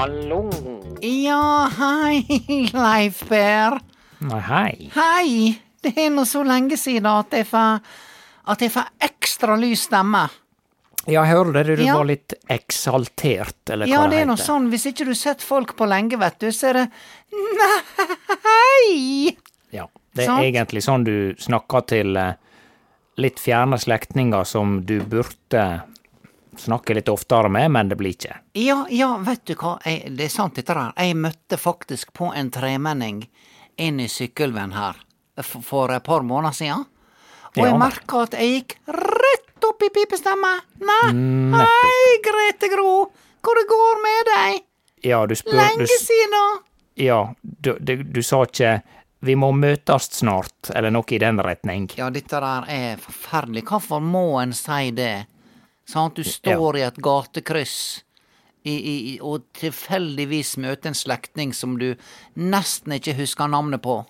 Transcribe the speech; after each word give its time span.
Hallo. 0.00 0.50
Ja, 1.00 1.70
hei, 1.78 2.24
Leif 2.72 3.22
Per. 3.28 3.76
Nei, 4.24 4.40
hei. 4.48 4.90
Hei! 4.94 5.32
Det 5.80 5.92
er 5.96 6.10
nå 6.12 6.24
så 6.28 6.42
lenge 6.44 6.76
siden 6.80 7.08
at 7.08 7.32
jeg 7.36 7.46
får 7.48 7.80
at 8.50 8.62
jeg 8.64 8.72
får 8.74 8.88
ekstra 9.06 9.56
lys 9.60 9.84
stemme. 9.88 10.22
Ja, 11.08 11.22
jeg 11.24 11.30
hører 11.32 11.52
det, 11.64 11.76
du 11.78 11.84
Ja. 11.84 11.94
var 11.96 12.04
litt 12.08 12.34
eksaltert, 12.52 13.56
eller 13.70 13.86
hva 13.86 13.92
Ja, 13.92 14.02
det 14.04 14.10
det 14.16 14.20
er 14.22 14.26
nå 14.28 14.36
sånn, 14.40 14.68
hvis 14.72 14.84
ikke 14.90 15.06
du 15.08 15.14
sett 15.14 15.40
folk 15.44 15.76
på 15.76 15.86
lenge, 15.88 16.18
vet 16.20 16.38
du, 16.40 16.48
så 16.52 16.68
er 16.70 16.72
det 16.80 16.86
Nei! 18.44 19.36
Ja, 19.72 19.86
det 20.16 20.24
er 20.24 20.28
sånn? 20.28 20.44
egentlig 20.44 20.82
sånn 20.84 21.04
du 21.04 21.34
snakker 21.40 21.86
til 21.92 22.16
eh, 22.16 22.34
litt 23.20 23.38
fjerne 23.40 23.78
slektninger 23.80 24.44
som 24.44 24.80
du 24.84 24.98
burde 25.00 25.64
snakke 26.58 26.94
litt 26.94 27.08
oftere 27.08 27.48
med, 27.48 27.70
men 27.70 27.88
det 27.88 27.96
blir 28.00 28.14
ikke. 28.16 28.36
Ja, 28.58 28.86
ja, 28.90 29.16
vet 29.26 29.44
du 29.46 29.54
hva, 29.54 29.76
jeg, 29.84 30.10
det 30.16 30.24
er 30.26 30.32
sant 30.34 30.54
dette 30.58 30.74
der. 30.74 30.92
Jeg 30.96 31.16
møtte 31.16 31.56
faktisk 31.60 32.12
på 32.16 32.32
en 32.36 32.50
tremenning 32.50 33.22
inn 33.80 34.00
i 34.00 34.08
sykkelven 34.08 34.72
her 34.76 34.96
for, 35.42 35.62
for 35.62 35.92
et 35.94 36.02
par 36.04 36.22
måneder 36.26 36.52
siden. 36.56 36.86
Og 37.50 37.56
Ja. 37.58 37.64
jeg 37.70 37.78
merka 37.78 38.22
at 38.22 38.34
jeg 38.38 38.50
gikk 38.54 38.76
rett 38.94 39.64
opp 39.66 39.82
i 39.82 39.88
pipestemme. 39.94 40.52
Nei, 40.80 41.12
Mm, 41.12 41.52
hei, 41.54 42.18
Grete 42.24 42.68
Gro, 42.74 43.10
hvor 43.42 43.54
det 43.58 43.66
går 43.68 44.02
med 44.02 44.30
deg? 44.34 44.62
Ja, 45.02 45.26
du 45.26 45.34
spør 45.34 45.56
Lenge 45.56 45.86
du, 45.86 45.96
siden. 45.98 46.58
Ja, 46.96 47.34
du, 47.42 47.74
du, 47.80 47.96
du 48.02 48.22
sa 48.22 48.42
ikke 48.44 48.82
'vi 49.22 49.34
må 49.36 49.50
møtes 49.52 50.08
snart', 50.20 50.70
eller 50.74 50.90
noe 50.90 51.04
i 51.12 51.18
den 51.18 51.38
retning. 51.40 51.90
Ja, 51.96 52.08
dette 52.10 52.40
der 52.40 52.64
er 52.68 52.96
forferdelig. 52.96 53.64
Hvorfor 53.68 54.00
må 54.00 54.40
en 54.42 54.52
si 54.52 54.90
det? 54.90 55.26
Sant, 55.90 56.16
du 56.16 56.24
står 56.24 56.78
i 56.78 56.86
et 56.86 56.98
gatekryss 57.02 57.76
i, 58.62 58.74
i, 58.74 59.14
og 59.24 59.48
tilfeldigvis 59.56 60.56
møter 60.60 60.92
en 60.92 60.98
slektning 60.98 61.54
som 61.56 61.78
du 61.80 61.94
nesten 62.38 62.94
ikke 62.94 63.16
husker 63.18 63.50
navnet 63.50 63.82
på. 63.82 64.02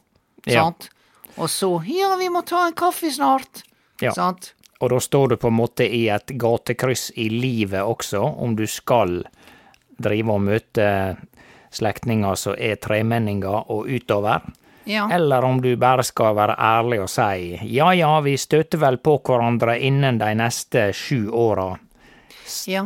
Ja. 0.44 0.66
Sant? 0.66 0.90
Og 1.36 1.48
så 1.48 1.70
'ja, 1.86 2.16
vi 2.18 2.28
må 2.28 2.42
ta 2.42 2.66
en 2.66 2.74
kaffe 2.74 3.08
snart'. 3.08 3.62
Ja. 4.00 4.12
Sant? 4.12 4.54
Og 4.80 4.90
da 4.90 5.00
står 5.00 5.28
du 5.28 5.36
på 5.36 5.48
en 5.48 5.58
måte 5.60 5.84
i 5.84 6.08
et 6.08 6.32
gatekryss 6.40 7.10
i 7.16 7.28
livet 7.28 7.82
også, 7.84 8.20
om 8.20 8.56
du 8.56 8.66
skal 8.66 9.22
drive 10.00 10.32
og 10.32 10.40
møte 10.40 11.16
slektninger 11.70 12.34
som 12.34 12.56
er 12.58 12.80
tremenninger 12.80 13.70
og 13.70 13.88
utover. 13.88 14.40
Ja. 14.90 15.04
Eller 15.14 15.44
om 15.46 15.60
du 15.62 15.70
bare 15.78 16.02
skal 16.06 16.34
være 16.34 16.56
ærlig 16.58 17.00
og 17.04 17.10
si 17.12 17.58
ja 17.76 17.92
ja, 17.94 18.10
vi 18.24 18.32
støter 18.40 18.80
vel 18.82 18.96
på 18.98 19.18
hverandre 19.22 19.76
innen 19.86 20.18
de 20.18 20.32
neste 20.40 20.88
sju 20.96 21.28
åra. 21.30 21.68
Ja. 22.66 22.82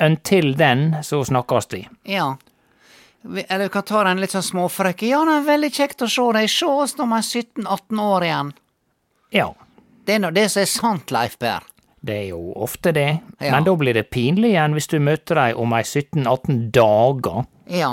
Until 0.00 0.52
den, 0.58 0.96
så 1.02 1.22
snakkes 1.24 1.66
vi. 1.72 1.86
ja. 2.04 2.36
Eller 3.48 3.64
vi 3.64 3.68
kan 3.74 3.82
ta 3.82 4.04
den 4.06 4.20
litt 4.22 4.30
sånn 4.32 4.44
småfrekke. 4.46 5.08
Ja, 5.10 5.18
det 5.26 5.32
er 5.40 5.46
veldig 5.48 5.68
kjekt 5.74 6.04
å 6.06 6.08
se 6.08 6.22
deg. 6.36 6.46
Se 6.52 6.68
oss 6.70 6.94
når 6.96 7.08
vi 7.10 7.16
er 7.18 7.24
17-18 7.66 7.98
år 8.04 8.24
igjen. 8.28 8.52
Ja, 9.34 9.48
Det 10.06 10.14
er 10.14 10.20
nå 10.22 10.30
det 10.32 10.44
som 10.52 10.62
er 10.62 10.68
sant, 10.70 11.10
Leif 11.12 11.34
Per. 11.38 11.66
det 12.00 12.14
er 12.14 12.28
jo 12.30 12.52
ofte 12.56 12.92
det. 12.94 13.08
Ja. 13.42 13.50
Men 13.56 13.64
da 13.66 13.74
blir 13.76 13.92
det 13.98 14.06
pinlig 14.14 14.52
igjen 14.54 14.72
hvis 14.78 14.86
du 14.88 14.96
møter 15.02 15.34
dem 15.42 15.58
om 15.60 15.72
ei 15.76 15.82
17-18 15.82 16.70
dager. 16.72 17.44
Ja. 17.68 17.90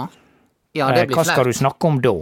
Ja, 0.75 0.89
Eh, 0.91 0.95
det 0.95 1.07
blir 1.07 1.15
Hva 1.17 1.23
skal 1.25 1.43
flaut. 1.43 1.51
du 1.55 1.59
snakke 1.59 1.87
om 1.89 1.99
da? 2.05 2.13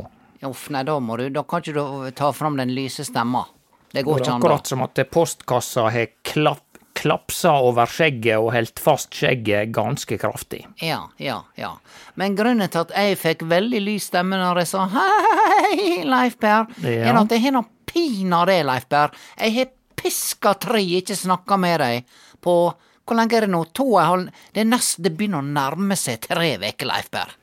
Uff, 0.43 0.69
nei, 0.73 0.83
da 0.83 0.97
må 0.99 1.17
du 1.17 1.29
Da 1.29 1.43
kan 1.47 1.61
ikke 1.63 1.73
du 1.77 2.11
ta 2.17 2.31
fram 2.35 2.57
den 2.59 2.73
lyse 2.75 3.05
stemma. 3.07 3.45
Det 3.93 4.03
går 4.03 4.19
ikke 4.21 4.31
an, 4.33 4.41
da. 4.41 4.47
akkurat 4.47 4.67
som 4.67 4.81
at 4.81 4.99
postkassa 5.13 5.83
har 5.93 6.07
klapp, 6.25 6.63
klapsa 6.97 7.51
over 7.61 7.85
skjegget 7.89 8.41
og 8.41 8.51
helt 8.55 8.79
fast 8.81 9.13
skjegget 9.13 9.71
ganske 9.73 10.17
kraftig. 10.21 10.63
Ja, 10.81 11.03
ja, 11.21 11.43
ja. 11.55 11.75
Men 12.15 12.35
grunnen 12.37 12.69
til 12.73 12.81
at 12.81 12.93
jeg 12.97 13.19
fikk 13.21 13.45
veldig 13.49 13.81
lys 13.85 14.09
stemme 14.09 14.37
når 14.41 14.63
jeg 14.63 14.71
sa 14.73 14.87
hei, 14.95 16.01
Leif 16.05 16.39
Per, 16.41 16.67
Ja. 16.81 17.11
er 17.11 17.21
at 17.21 17.31
jeg 17.37 17.45
har 17.45 17.55
nå 17.57 17.63
pinadø 17.85 18.57
Leif 18.65 18.89
Per. 18.89 19.13
Jeg 19.37 19.55
har 19.59 19.71
piska 19.95 20.55
tre 20.59 20.81
ikke 20.99 21.15
snakka 21.15 21.57
med 21.59 21.79
deg 21.79 22.17
på 22.41 22.73
Hvor 23.05 23.17
lenge 23.19 23.35
er 23.37 23.41
det 23.45 23.49
nå? 23.51 23.61
To 23.75 23.83
og 23.93 23.99
en 24.01 24.05
halv 24.07 24.29
Det 24.55 24.61
er 24.63 24.67
nest 24.67 25.01
Det 25.03 25.11
begynner 25.15 25.41
å 25.43 25.47
nærme 25.47 25.95
seg 25.99 26.21
tre 26.23 26.53
uker, 26.57 26.87
Leif 26.87 27.09
Per. 27.11 27.33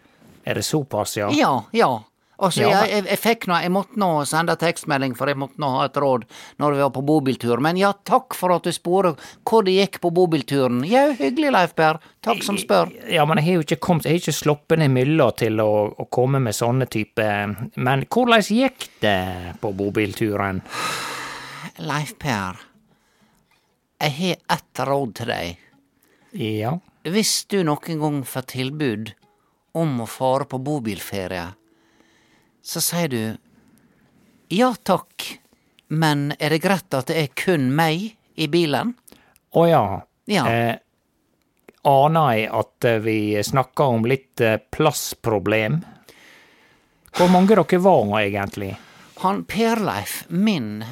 Er 0.44 0.54
det 0.54 0.64
såpass, 0.64 1.16
ja? 1.16 1.28
Ja, 1.36 1.64
ja. 1.72 1.90
Og 2.40 2.54
så 2.56 2.64
Ja, 2.64 2.84
jeg, 2.88 3.04
jeg 3.04 3.20
fikk 3.20 3.46
nå 3.50 3.58
Jeg 3.60 3.72
måtte 3.74 4.00
nå 4.00 4.08
sende 4.28 4.56
tekstmelding, 4.60 5.12
for 5.18 5.28
jeg 5.28 5.38
måtte 5.40 5.60
nå 5.60 5.68
ha 5.74 5.84
et 5.90 5.98
råd 6.00 6.24
når 6.62 6.76
vi 6.76 6.82
var 6.84 6.92
på 6.94 7.02
bobiltur. 7.04 7.60
Men 7.60 7.76
ja, 7.80 7.92
takk 8.08 8.36
for 8.38 8.54
at 8.54 8.64
du 8.64 8.72
sporer 8.72 9.18
hvor 9.44 9.66
det 9.66 9.76
gikk 9.76 10.00
på 10.00 10.12
bobilturen. 10.16 10.80
Jau, 10.88 11.10
hyggelig, 11.18 11.52
Leif 11.52 11.74
Per. 11.76 12.00
Takk 12.24 12.42
som 12.44 12.58
spør. 12.60 12.90
Ja, 13.12 13.26
men 13.28 13.40
jeg 13.40 13.46
har 13.46 13.58
jo 13.60 13.66
ikke 13.66 13.80
kommet, 13.84 14.08
jeg 14.08 14.16
har 14.18 14.22
ikke 14.24 14.36
sluppet 14.40 14.80
ned 14.80 14.92
mylla 14.94 15.30
til 15.36 15.60
å, 15.60 15.70
å 15.92 16.08
komme 16.12 16.40
med 16.42 16.56
sånne 16.56 16.88
type 16.90 17.28
Men 17.76 18.04
hvordan 18.08 18.44
gikk 18.44 18.88
det 19.04 19.60
på 19.60 19.72
bobilturen? 19.76 20.62
Leif 21.80 22.12
Per, 22.20 22.60
jeg 24.00 24.16
har 24.16 24.56
ett 24.56 24.84
råd 24.88 25.14
til 25.20 25.30
deg. 25.32 25.66
Ja, 26.40 26.76
Hvis 27.04 27.44
du 27.50 27.62
noen 27.66 28.00
gang 28.00 28.20
får 28.28 28.44
tilbud 28.52 29.14
om 29.76 30.00
å 30.02 30.06
fare 30.08 30.46
på 30.50 30.60
bobilferie, 30.62 31.46
så 32.62 32.82
sier 32.84 33.08
du 33.08 33.22
ja 34.50 34.72
takk, 34.82 35.26
men 35.88 36.32
er 36.38 36.54
det 36.54 36.62
greit 36.64 36.94
at 36.94 37.10
det 37.10 37.18
er 37.20 37.34
kun 37.38 37.70
meg 37.74 38.12
i 38.34 38.48
bilen? 38.50 38.94
å 39.50 39.66
ja. 39.66 39.84
Ja. 40.30 40.44
Eh, 40.46 40.76
aner 41.90 42.34
jeg 42.36 42.50
at 42.54 42.86
eh, 42.86 43.00
vi 43.02 43.18
snakker 43.42 43.96
om 43.96 44.06
litt 44.06 44.40
eh, 44.40 44.60
plassproblem? 44.70 45.80
Hvor 47.16 47.30
mange 47.32 47.56
dere 47.56 47.80
var 47.82 48.12
egentlig? 48.20 48.76
Han 49.24 49.42
Per-Leif, 49.44 50.24
min 50.28 50.84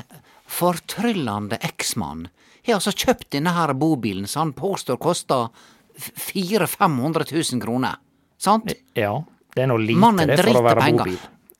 fortryllende 0.49 1.61
eksmann, 1.65 2.27
har 2.67 2.77
altså 2.77 2.93
kjøpt 2.93 3.31
denne 3.33 3.55
her 3.57 3.73
bobilen 3.79 4.27
som 4.29 4.49
han 4.49 4.55
påstår 4.59 4.99
koster 5.01 5.49
400 5.99 6.67
000-500 6.67 7.55
000 7.55 7.63
kroner. 7.63 7.97
Sant? 8.39 8.73
Ja, 8.95 9.15
det 9.55 9.65
er 9.65 9.71
nå 9.71 9.79
lite 9.81 10.03
Mannen 10.03 10.29
det 10.31 10.43
for 10.43 10.61
å 10.61 10.67
være 10.67 10.91
bobil. 10.93 11.19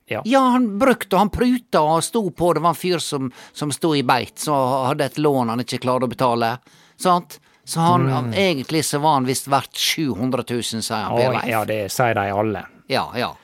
Ja. 0.09 0.21
Ja, 0.25 0.39
han 0.55 0.65
brukte, 0.81 1.15
og 1.15 1.19
han 1.25 1.29
pruta 1.33 1.81
og 1.85 2.03
sto 2.03 2.23
på. 2.31 2.53
Det 2.57 2.61
var 2.65 2.73
en 2.73 2.79
fyr 2.79 2.99
som, 3.03 3.31
som 3.53 3.71
sto 3.71 3.93
i 3.95 4.03
beit, 4.03 4.37
som 4.41 4.55
hadde 4.89 5.05
et 5.05 5.17
lån 5.21 5.49
han 5.53 5.61
ikke 5.63 5.79
klarte 5.85 6.07
å 6.09 6.11
betale. 6.11 6.55
Sant? 6.99 7.39
Så 7.69 7.79
han, 7.85 8.07
Mm. 8.09 8.33
egentlig 8.33 8.81
så 8.85 8.97
var 8.99 9.13
han 9.19 9.25
visst 9.29 9.45
verdt 9.47 9.77
700 9.77 10.43
000, 10.49 10.81
sier 10.81 11.03
han, 11.05 11.15
Per 11.17 11.33
Leif. 11.35 11.45
ja, 11.51 11.59
det 11.69 11.91
sier 11.93 12.15
de 12.17 12.23
alle. 12.33 12.63
Ja, 12.89 13.03
ja. 13.15 13.35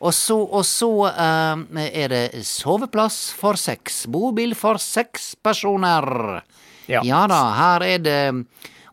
Og 0.00 0.14
så, 0.16 0.38
og 0.40 0.64
så 0.64 0.88
uh, 1.12 1.60
er 1.76 2.08
det 2.08 2.22
soveplass 2.48 3.34
for 3.36 3.58
seks. 3.60 4.06
Bobil 4.08 4.54
for 4.56 4.78
seks 4.80 5.34
personer. 5.44 6.40
Ja. 6.88 7.02
Ja 7.04 7.26
da, 7.28 7.40
her 7.58 7.84
er 7.84 7.98
det 8.00 8.20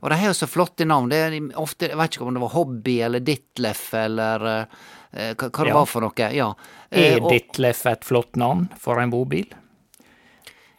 Og 0.04 0.12
de 0.12 0.18
har 0.20 0.28
jo 0.30 0.34
så 0.38 0.46
flotte 0.52 0.86
navn. 0.86 1.08
Det 1.10 1.18
er 1.18 1.38
ofte, 1.58 1.88
Jeg 1.90 1.98
vet 1.98 2.12
ikke 2.18 2.28
om 2.28 2.36
det 2.36 2.44
var 2.44 2.52
Hobby 2.54 2.98
eller 3.02 3.24
Ditlef 3.26 3.88
eller 3.98 4.46
eh, 4.52 4.66
hva, 5.14 5.50
hva 5.50 5.64
det 5.64 5.68
Ja. 5.72 5.74
var 5.74 5.86
for 5.86 6.02
noe. 6.02 6.30
Ja. 6.34 6.54
Er 6.92 7.18
Eh, 7.18 7.24
og- 7.24 7.30
Ditleff 7.32 7.86
et 7.86 8.04
flott 8.06 8.36
navn 8.36 8.70
for 8.78 9.00
en 9.00 9.10
bobil? 9.10 9.48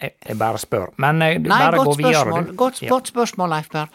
Jeg, 0.00 0.12
jeg 0.26 0.38
bare 0.38 0.58
spør. 0.62 0.92
Men 0.96 1.20
eh, 1.22 1.38
Nei, 1.38 1.48
bare 1.48 1.78
gå 1.84 1.96
videre, 1.98 2.44
du. 2.46 2.52
godt, 2.54 2.82
Ja. 2.82 2.88
godt 2.92 3.10
spørsmål, 3.10 3.50
Leif 3.50 3.68
Per. 3.70 3.88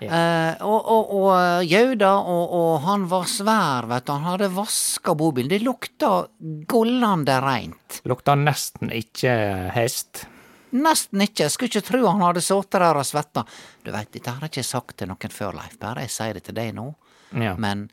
Eh, 0.00 0.54
og, 0.62 0.84
og, 0.86 1.08
og 1.10 1.64
Jauda, 1.66 2.12
og, 2.22 2.52
og 2.54 2.80
han 2.84 3.08
var 3.10 3.24
svær, 3.26 3.88
vet 3.90 4.04
du. 4.06 4.12
Han 4.12 4.22
hadde 4.28 4.48
vaska 4.54 5.14
bobilen. 5.18 5.48
Det 5.50 5.62
lukta 5.66 6.28
gollande 6.70 7.40
reint. 7.42 8.00
Lukta 8.06 8.36
nesten 8.38 8.92
ikke 8.94 9.72
hest. 9.74 10.26
Nesten 10.72 11.24
ikke. 11.24 11.48
Jeg 11.48 11.50
Skulle 11.50 11.68
ikke 11.72 11.86
tro 11.90 12.06
han 12.06 12.20
hadde 12.22 12.40
sittet 12.44 12.78
der 12.78 12.94
og 13.00 13.04
svetta. 13.08 13.42
Du 13.82 13.90
veit, 13.90 14.12
dette 14.12 14.30
har 14.30 14.40
jeg 14.46 14.50
ikke 14.52 14.64
sagt 14.70 14.96
til 14.98 15.08
noen 15.10 15.34
før, 15.34 15.54
Leif, 15.58 15.78
bare 15.80 16.04
jeg 16.06 16.10
sier 16.14 16.34
det 16.38 16.44
til 16.44 16.54
deg 16.54 16.74
nå. 16.78 16.94
Ja. 17.34 17.56
Men 17.58 17.88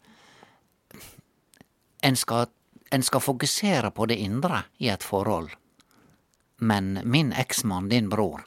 en 2.06 2.16
skal, 2.20 2.48
en 2.94 3.04
skal 3.04 3.24
fokusere 3.24 3.90
på 3.92 4.06
det 4.12 4.16
indre 4.22 4.64
i 4.78 4.90
et 4.94 5.04
forhold. 5.04 5.50
Men 6.62 7.00
min 7.04 7.34
eksmann, 7.34 7.90
din 7.90 8.10
bror, 8.10 8.46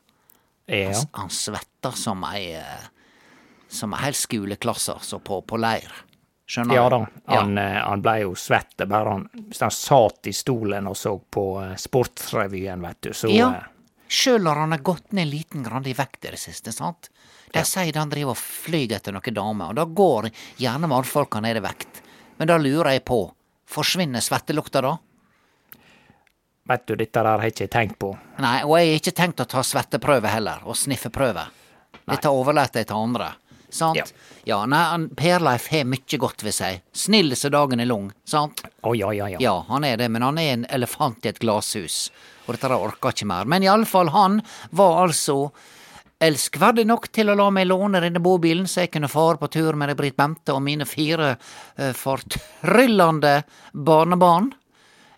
ja. 0.66 0.93
han, 0.93 1.08
han 1.12 1.31
svetter 1.34 1.96
som 1.99 2.22
ei 2.28 2.55
eh, 2.56 2.87
Som 3.69 3.93
ei 3.93 4.00
hel 4.06 4.14
skoleklasse, 4.16 4.94
altså, 4.96 5.19
på, 5.20 5.43
på 5.44 5.58
leir. 5.60 5.90
Skjønner 6.49 6.78
Ja 6.78 6.87
da, 6.88 6.99
han, 7.28 7.56
ja. 7.60 7.82
han 7.90 8.00
blei 8.00 8.22
jo 8.22 8.31
svett 8.38 8.81
bare 8.88 9.10
han, 9.12 9.26
hvis 9.50 9.61
han 9.61 9.75
satt 9.75 10.31
i 10.31 10.32
stolen 10.32 10.88
og 10.88 10.96
så 10.96 11.19
på 11.20 11.44
eh, 11.61 11.75
Sportsrevyen, 11.76 12.81
vet 12.87 13.02
du, 13.04 13.11
så 13.12 13.28
Ja. 13.28 13.50
eh, 13.58 13.75
Sjøl 14.08 14.40
når 14.40 14.62
han 14.62 14.72
har 14.72 14.81
gått 14.81 15.12
ned 15.12 15.28
liten 15.28 15.66
grann 15.66 15.84
i 15.84 15.93
vekt 15.93 16.25
i 16.25 16.31
det 16.32 16.40
siste, 16.40 16.72
sant. 16.72 17.11
De 17.52 17.61
sier 17.69 17.93
han 18.00 18.08
driver 18.08 18.32
og 18.32 18.40
flyr 18.40 18.94
etter 18.96 19.12
noen 19.12 19.37
damer, 19.37 19.69
og 19.69 19.76
da 19.76 19.84
går 19.84 20.31
gjerne 20.56 20.88
mannfolka 20.88 21.43
ned 21.44 21.61
i 21.61 21.64
vekt. 21.66 22.00
Men 22.38 22.49
da 22.49 22.56
lurer 22.56 22.94
jeg 22.96 23.04
på, 23.04 23.19
forsvinner 23.68 24.24
svettelukta 24.24 24.82
da? 24.84 24.94
Vet 26.68 26.86
du, 26.86 26.96
dette 27.00 27.16
der 27.16 27.30
har 27.30 27.44
jeg 27.46 27.54
ikke 27.54 27.68
tenkt 27.72 27.98
på. 28.00 28.12
Nei, 28.44 28.58
og 28.66 28.74
jeg 28.76 28.90
har 28.90 28.98
ikke 29.00 29.16
tenkt 29.16 29.40
å 29.40 29.46
ta 29.48 29.62
svetteprøve 29.64 30.28
heller, 30.28 30.64
og 30.68 30.76
sniffeprøve. 30.76 31.46
Dette 32.08 32.32
overlater 32.32 32.82
jeg 32.82 32.90
til 32.90 33.00
andre. 33.00 33.30
Sant? 33.72 33.96
Ja. 33.96 34.04
Ja, 34.48 34.58
nei, 34.68 35.08
Perleif 35.16 35.68
har 35.72 35.84
mye 35.88 36.18
godt 36.20 36.44
ved 36.44 36.56
seg. 36.56 36.82
Snill 36.96 37.34
så 37.36 37.50
dagen 37.52 37.80
er 37.80 37.88
lang, 37.88 38.10
sant? 38.28 38.62
Å 38.80 38.94
ja, 38.96 39.12
ja, 39.16 39.28
ja. 39.34 39.40
Ja, 39.44 39.54
han 39.68 39.84
er 39.84 39.96
det, 40.00 40.08
men 40.12 40.24
han 40.24 40.40
er 40.40 40.52
en 40.54 40.66
elefant 40.72 41.24
i 41.24 41.32
et 41.32 41.40
glasshus. 41.42 42.08
Og 42.46 42.56
dette 42.56 42.72
orker 42.72 43.12
ikke 43.12 43.28
mer. 43.28 43.48
Men 43.48 43.64
iallfall, 43.66 44.12
han 44.14 44.40
var 44.72 45.02
altså 45.04 45.50
elskverdig 46.18 46.84
nok 46.88 47.08
til 47.14 47.30
å 47.30 47.36
la 47.38 47.48
meg 47.54 47.68
låne 47.68 48.00
denne 48.02 48.22
bobilen, 48.22 48.66
så 48.66 48.84
jeg 48.84 48.92
kunne 48.94 49.10
fare 49.10 49.38
på 49.38 49.50
tur 49.54 49.78
med 49.78 49.94
Britt 49.98 50.16
Bente 50.18 50.54
og 50.54 50.64
mine 50.66 50.86
fire 50.88 51.34
uh, 51.36 51.92
fortryllende 51.94 53.42
barnebarn. 53.72 54.50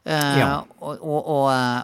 Uh, 0.04 0.38
Ja. 0.40 0.50
og, 0.80 1.00
og, 1.04 1.26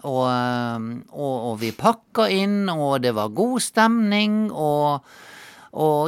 og, 0.09 0.23
eh, 0.33 0.85
og, 1.13 1.51
vi 1.61 1.69
pakka 1.77 2.31
inn, 2.33 2.65
og 2.73 3.03
det 3.05 3.13
var 3.15 3.29
god 3.37 3.61
stemning, 3.61 4.47
og 4.51 5.05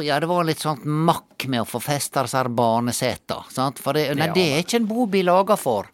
ja, 0.01 0.17
det 0.17 0.25
var 0.25 0.47
litt 0.47 0.63
sånn 0.63 0.81
makk 1.05 1.45
med 1.45 1.61
å 1.61 1.67
få 1.69 1.77
festa 1.83 2.23
disse 2.25 2.41
barneseta. 2.49 3.43
Sant? 3.53 3.77
For 3.77 3.93
det, 3.93 4.07
nei, 4.17 4.25
Ja. 4.25 4.33
det 4.33 4.45
er 4.55 4.63
ikke 4.63 4.79
en 4.81 4.89
bobil 4.89 5.29
laga 5.29 5.55
for. 5.55 5.85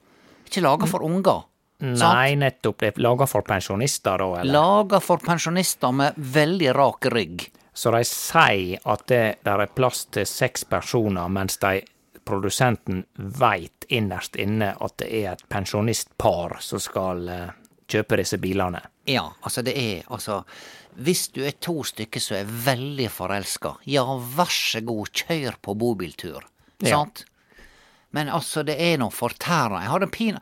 Ikke 0.47 0.63
laga 0.63 0.87
for 0.87 1.03
unger. 1.03 1.43
Sant? 1.79 1.99
Nei, 2.01 2.35
nettopp. 2.39 2.79
Det 2.79 2.93
er 2.93 3.01
laga 3.03 3.27
for 3.27 3.43
pensjonister, 3.45 4.21
da, 4.21 4.29
eller? 4.41 4.53
Laga 4.55 5.01
for 5.03 5.23
pensjonister 5.23 5.91
med 5.91 6.15
veldig 6.15 6.71
rak 6.75 7.09
rygg. 7.11 7.49
Så 7.75 7.91
de 7.91 8.05
sier 8.07 8.79
at 8.87 9.03
det 9.11 9.23
der 9.43 9.65
er 9.65 9.73
plass 9.75 10.05
til 10.15 10.27
seks 10.29 10.63
personer, 10.71 11.27
mens 11.27 11.59
de, 11.59 11.81
produsenten 12.25 13.03
veit 13.15 13.85
innerst 13.93 14.35
inne 14.41 14.71
at 14.81 14.97
det 15.01 15.09
er 15.13 15.27
et 15.35 15.43
pensjonistpar 15.51 16.57
som 16.63 16.81
skal 16.81 17.27
eh, 17.29 17.51
kjøpe 17.91 18.17
disse 18.21 18.39
bilene. 18.41 18.81
Ja, 19.05 19.27
altså 19.45 19.61
det 19.61 19.75
er 19.77 20.07
altså 20.09 20.41
Hvis 20.95 21.27
du 21.35 21.41
er 21.43 21.57
to 21.59 21.83
stykker 21.83 22.23
som 22.23 22.37
er 22.39 22.47
veldig 22.47 23.09
forelska, 23.11 23.73
ja, 23.91 24.05
vær 24.07 24.49
så 24.49 24.79
god, 24.81 25.11
kjør 25.11 25.57
på 25.61 25.73
bobiltur. 25.75 26.45
Ja. 26.79 27.01
Sant? 27.01 27.25
Men 28.15 28.29
altså, 28.31 28.63
det 28.63 28.77
er 28.79 28.97
noe 29.01 29.11
fortæra. 29.11 29.81
Jeg 29.83 29.91
hadde 29.91 30.07
pina 30.13 30.39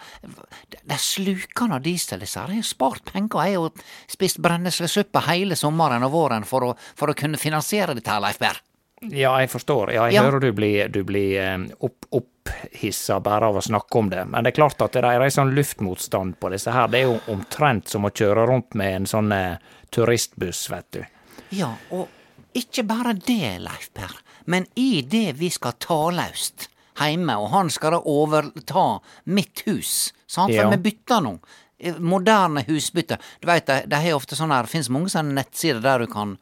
De 0.83 0.97
sluker 1.01 1.71
nå 1.71 1.79
diesel, 1.83 2.21
disse 2.21 2.37
her. 2.39 2.51
Jeg 2.53 2.61
har 2.61 2.69
spart 2.69 3.07
penger. 3.09 3.47
Jeg 3.47 3.55
har 3.57 3.69
jo 3.69 3.71
spist 4.13 4.37
brenneslesuppe 4.45 5.23
hele 5.27 5.57
sommeren 5.57 6.05
og 6.05 6.13
våren 6.13 6.45
for 6.45 6.67
å, 6.69 6.75
for 6.95 7.09
å 7.09 7.17
kunne 7.17 7.39
finansiere 7.41 7.95
dette 7.97 8.19
Leif 8.21 8.37
Berr. 8.43 8.59
Ja, 9.03 9.33
jeg 9.41 9.49
forstår. 9.51 9.89
Ja, 9.91 10.05
jeg 10.07 10.15
Ja. 10.15 10.21
hører 10.23 10.39
du 10.39 10.51
blir, 10.55 10.87
du 10.87 11.01
blir 11.03 11.33
eh, 11.41 11.57
opp, 11.83 12.05
opphissa 12.15 13.17
bare 13.19 13.49
av 13.49 13.57
å 13.59 13.63
snakke 13.65 13.99
om 13.99 14.09
det. 14.13 14.21
Men 14.31 14.45
det 14.45 14.53
er 14.53 14.59
klart 14.61 14.81
at 14.85 14.93
det 14.95 15.03
er 15.03 15.25
en 15.25 15.33
sånn 15.33 15.51
luftmotstand 15.57 16.37
på 16.39 16.51
disse 16.53 16.71
her. 16.71 16.87
Det 16.87 17.01
er 17.01 17.09
jo 17.09 17.17
omtrent 17.33 17.89
som 17.91 18.05
å 18.07 18.11
kjøre 18.15 18.45
rundt 18.47 18.77
med 18.79 19.01
en 19.01 19.09
sånn 19.09 19.31
eh, 19.35 19.57
turistbuss, 19.91 20.69
vet 20.71 20.91
du. 20.95 21.01
Ja, 21.57 21.73
og 21.91 22.07
ikke 22.55 22.85
bare 22.87 23.13
det, 23.17 23.57
Leif 23.59 23.89
Per, 23.97 24.13
men 24.45 24.67
i 24.79 25.01
det 25.01 25.33
vi 25.41 25.49
skal 25.51 25.75
ta 25.83 25.99
løst 26.13 26.69
heime, 26.99 27.35
og 27.39 27.49
han 27.51 27.69
skal 27.73 27.91
da 27.97 27.99
overta 28.05 28.99
mitt 29.25 29.63
hus, 29.67 30.11
sant, 30.27 30.53
for 30.53 30.63
Ja. 30.63 30.69
vi 30.69 30.77
bytter 30.91 31.21
nå. 31.25 31.39
Eh, 31.79 31.93
Moderne 31.99 32.63
husbytte. 32.67 33.17
Du 33.41 33.47
veit, 33.47 33.65
de, 33.65 33.95
har 33.95 34.13
ofte 34.15 34.35
sånn 34.35 34.51
her, 34.51 34.63
det 34.63 34.71
finnes 34.71 34.89
mange 34.89 35.09
sånne 35.09 35.33
nettsider 35.33 35.81
der 35.81 35.99
du 35.99 36.07
kan 36.07 36.37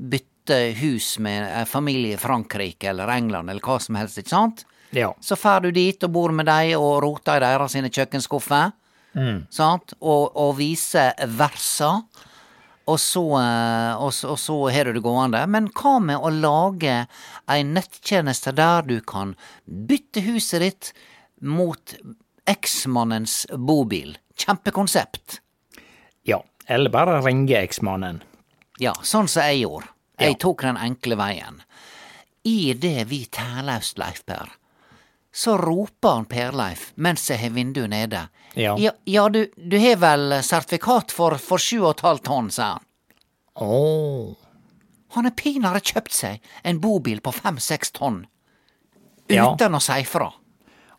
bytte 0.00 0.74
hus 0.80 1.18
med 1.18 1.44
en 1.60 1.66
familie 1.66 2.14
i 2.14 2.18
Frankrike 2.18 2.88
eller 2.90 3.08
England 3.08 3.50
eller 3.50 3.60
hva 3.60 3.78
som 3.80 3.94
helst, 4.00 4.18
ikke 4.18 4.28
sant? 4.32 4.64
Ja. 4.92 5.12
Så 5.22 5.36
fær 5.38 5.60
du 5.62 5.70
dit 5.70 6.02
og 6.02 6.10
bor 6.12 6.32
med 6.34 6.46
dei 6.46 6.74
og 6.74 7.02
roter 7.04 7.36
i 7.36 7.40
deres 7.44 7.72
sine 7.76 7.90
kjøkkenskuffer, 7.90 8.72
sant, 9.50 9.94
og, 10.00 10.32
og 10.36 10.56
viser 10.58 11.12
versa. 11.26 12.00
Og 12.90 12.98
så, 12.98 13.22
eh, 13.38 13.92
og, 14.02 14.10
så, 14.16 14.32
og 14.34 14.38
så 14.42 14.56
har 14.74 14.88
du 14.88 14.96
det 14.96 15.02
gående. 15.04 15.44
Men 15.46 15.68
hva 15.76 15.92
med 16.02 16.18
å 16.18 16.30
lage 16.34 16.96
ei 17.50 17.60
nettjeneste 17.68 18.52
der 18.58 18.82
du 18.88 18.96
kan 19.06 19.36
bytte 19.66 20.24
huset 20.26 20.64
ditt 20.64 20.90
mot 21.40 21.94
eksmannens 22.50 23.44
bobil? 23.54 24.16
Kjempekonsept. 24.40 25.40
ja. 26.24 26.42
Eller 26.70 26.90
bare 26.94 27.16
ringe 27.24 27.56
eksmannen. 27.64 28.20
Ja, 28.78 28.92
sånn 29.02 29.26
som 29.28 29.42
jeg 29.42 29.64
gjorde. 29.64 29.88
Jeg 30.20 30.30
Ja. 30.36 30.38
tok 30.38 30.60
den 30.62 30.76
enkle 30.78 31.16
veien. 31.18 31.56
I 32.46 32.72
det 32.74 33.08
vi 33.10 33.24
tærlaust, 33.26 33.98
Leif 33.98 34.24
Per, 34.24 34.46
så 35.32 35.56
roper 35.58 36.08
han 36.08 36.24
Per-Leif 36.24 36.90
mens 36.94 37.30
jeg 37.30 37.38
har 37.38 37.54
vinduet 37.54 37.90
nede. 37.90 38.26
Ja. 38.54 38.74
Ja, 38.78 38.92
ja 39.04 39.28
du, 39.28 39.44
du 39.56 39.78
har 39.78 39.96
vel 40.02 40.40
sertifikat 40.42 41.12
for, 41.14 41.38
for 41.38 41.62
sju 41.62 41.84
og 41.84 41.92
et 41.94 42.04
halvt 42.06 42.26
tonn, 42.26 42.50
sa 42.50 42.72
han. 42.74 42.86
Oh. 43.60 44.36
Han 45.14 45.26
har 45.26 45.34
pinadø 45.36 45.80
kjøpt 45.82 46.14
seg 46.14 46.52
en 46.62 46.80
bobil 46.82 47.20
på 47.22 47.32
fem-seks 47.34 47.94
tonn. 47.98 48.24
Ja. 49.30 49.52
Uten 49.52 49.78
å 49.78 49.82
si 49.82 50.02
fra. 50.06 50.30